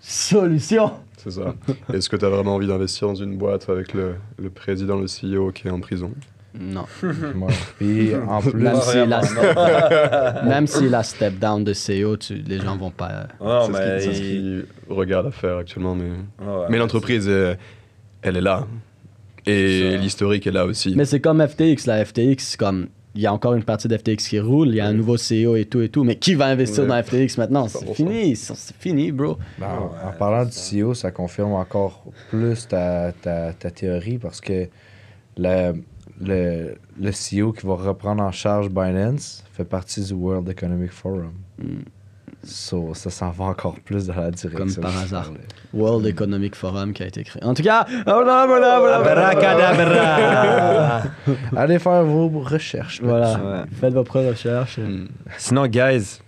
solution. 0.00 0.92
C'est 1.16 1.32
ça. 1.32 1.54
Est-ce 1.92 2.08
que 2.08 2.16
tu 2.16 2.24
as 2.24 2.28
vraiment 2.28 2.54
envie 2.54 2.68
d'investir 2.68 3.08
dans 3.08 3.14
une 3.16 3.36
boîte 3.36 3.68
avec 3.68 3.92
le, 3.94 4.14
le 4.38 4.50
président, 4.50 4.96
le 4.96 5.06
CEO 5.06 5.50
qui 5.50 5.66
est 5.66 5.70
en 5.70 5.80
prison? 5.80 6.12
Non. 6.60 6.84
Puis 7.78 8.14
en 8.16 8.40
plus, 8.40 8.52
Même 8.62 8.80
s'il 8.80 9.12
a, 9.12 10.42
même 10.44 10.66
s'il 10.66 10.94
a 10.94 11.02
step 11.02 11.38
down 11.38 11.62
de 11.64 11.72
CEO, 11.72 12.16
tu- 12.16 12.34
les 12.34 12.58
gens 12.60 12.76
vont 12.76 12.90
pas. 12.90 13.10
euh, 13.10 13.24
Non, 13.40 13.66
c'est 13.66 13.72
ce 13.72 13.78
mais. 13.78 14.00
ce 14.00 14.08
il- 14.10 14.14
qu'ils 14.16 14.66
regardent 14.96 15.26
à 15.28 15.30
faire 15.30 15.58
actuellement. 15.58 15.94
Mais, 15.94 16.10
Ouais, 16.44 16.66
mais 16.68 16.78
l'entreprise, 16.78 17.26
euh, 17.28 17.54
elle 18.22 18.36
est 18.36 18.40
là. 18.42 18.66
Et 19.46 19.96
l'historique 19.96 20.46
est 20.46 20.50
là 20.52 20.66
aussi. 20.66 20.94
Mais 20.96 21.04
c'est 21.04 21.20
comme 21.20 21.40
FTX, 21.46 21.86
la 21.86 22.04
FTX, 22.04 22.56
comme 22.58 22.88
il 23.14 23.22
y 23.22 23.26
a 23.26 23.32
encore 23.32 23.54
une 23.54 23.62
partie 23.64 23.88
d'FTX 23.88 24.28
qui 24.28 24.38
roule, 24.38 24.68
il 24.68 24.74
y 24.74 24.80
a 24.80 24.86
un 24.86 24.92
nouveau 24.92 25.16
CEO 25.16 25.56
et 25.56 25.64
tout 25.64 25.80
et 25.80 25.88
tout, 25.88 26.04
mais 26.04 26.16
qui 26.16 26.34
va 26.34 26.46
investir 26.46 26.84
Ouais. 26.84 26.90
dans 26.90 27.02
FTX 27.02 27.38
maintenant? 27.38 27.66
C'est 27.68 27.94
fini, 27.94 28.36
c'est 28.36 28.74
fini, 28.78 29.10
bro. 29.10 29.38
Ben, 29.58 29.66
en- 29.68 29.84
Ouais, 29.86 29.90
en 30.14 30.18
parlant 30.18 30.44
du 30.44 30.50
CEO, 30.52 30.92
ça 30.94 31.10
confirme 31.10 31.52
encore 31.52 32.04
plus 32.30 32.68
ta, 32.68 33.12
ta, 33.12 33.52
ta 33.54 33.70
théorie 33.70 34.18
parce 34.18 34.40
que 34.40 34.68
le, 35.38 35.72
le, 36.20 36.74
le 37.00 37.10
CEO 37.10 37.52
qui 37.52 37.66
va 37.66 37.74
reprendre 37.74 38.22
en 38.22 38.32
charge 38.32 38.68
Binance 38.70 39.44
fait 39.52 39.64
partie 39.64 40.02
du 40.02 40.12
World 40.14 40.48
Economic 40.48 40.92
Forum. 40.92 41.32
Mm. 41.58 41.80
So, 42.44 42.94
ça 42.94 43.10
s'en 43.10 43.30
va 43.30 43.46
encore 43.46 43.80
plus 43.80 44.06
dans 44.06 44.14
la 44.14 44.30
direction. 44.30 44.80
Comme 44.82 44.92
par 44.92 44.96
hasard. 44.96 45.32
World 45.74 46.06
Economic 46.06 46.54
Forum 46.54 46.92
qui 46.92 47.02
a 47.02 47.06
été 47.06 47.24
créé. 47.24 47.42
En 47.42 47.52
tout 47.52 47.64
cas, 47.64 47.84
voilà, 48.06 48.46
voilà, 48.46 48.78
voilà, 48.78 48.96
Abracadabra! 48.98 51.02
Allez 51.56 51.80
faire 51.80 52.04
vos 52.04 52.28
recherches. 52.40 53.00
voilà. 53.02 53.32
Ouais. 53.32 53.64
Faites 53.80 53.92
vos 53.92 54.04
propres 54.04 54.28
recherches. 54.28 54.78
Mm. 54.78 55.08
Sinon, 55.36 55.66
guys, 55.66 56.20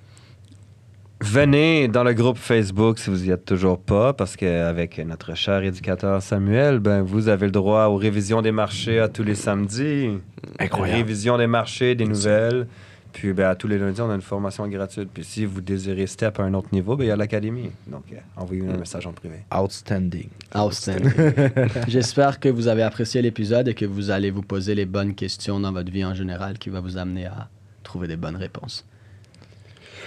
venez 1.20 1.88
dans 1.88 2.04
le 2.04 2.14
groupe 2.14 2.38
Facebook 2.38 2.98
si 2.98 3.10
vous 3.10 3.26
y 3.26 3.30
êtes 3.30 3.44
toujours 3.44 3.78
pas, 3.78 4.12
parce 4.12 4.36
qu'avec 4.36 4.98
notre 4.98 5.34
cher 5.34 5.62
éducateur 5.62 6.22
Samuel, 6.22 6.78
ben, 6.78 7.02
vous 7.02 7.28
avez 7.28 7.46
le 7.46 7.52
droit 7.52 7.86
aux 7.86 7.96
révisions 7.96 8.42
des 8.42 8.52
marchés 8.52 8.98
à 8.98 9.08
tous 9.08 9.22
les 9.22 9.34
samedis. 9.34 10.18
Incroyable. 10.58 10.98
Révision 10.98 11.38
des 11.38 11.46
marchés, 11.46 11.94
des 11.94 12.06
nouvelles. 12.06 12.66
Puis 13.12 13.32
ben, 13.32 13.48
à 13.48 13.54
tous 13.54 13.66
les 13.66 13.78
lundis, 13.78 14.00
on 14.00 14.10
a 14.10 14.14
une 14.14 14.22
formation 14.22 14.66
gratuite. 14.68 15.10
Puis 15.12 15.24
si 15.24 15.44
vous 15.44 15.60
désirez 15.60 16.06
step 16.06 16.38
à 16.38 16.44
un 16.44 16.54
autre 16.54 16.68
niveau, 16.72 16.96
ben, 16.96 17.04
il 17.04 17.08
y 17.08 17.10
a 17.10 17.16
l'académie. 17.16 17.70
Donc, 17.86 18.04
euh, 18.12 18.16
envoyez-nous 18.36 18.72
un 18.72 18.78
message 18.78 19.06
en 19.06 19.12
privé. 19.12 19.36
Outstanding. 19.54 20.28
Outstanding. 20.54 21.12
J'espère 21.88 22.40
que 22.40 22.48
vous 22.48 22.68
avez 22.68 22.82
apprécié 22.82 23.20
l'épisode 23.20 23.68
et 23.68 23.74
que 23.74 23.84
vous 23.84 24.10
allez 24.10 24.30
vous 24.30 24.42
poser 24.42 24.74
les 24.74 24.86
bonnes 24.86 25.14
questions 25.14 25.58
dans 25.60 25.72
votre 25.72 25.90
vie 25.90 26.04
en 26.04 26.14
général 26.14 26.58
qui 26.58 26.70
va 26.70 26.80
vous 26.80 26.96
amener 26.96 27.26
à 27.26 27.48
trouver 27.82 28.06
des 28.06 28.16
bonnes 28.16 28.36
réponses. 28.36 28.86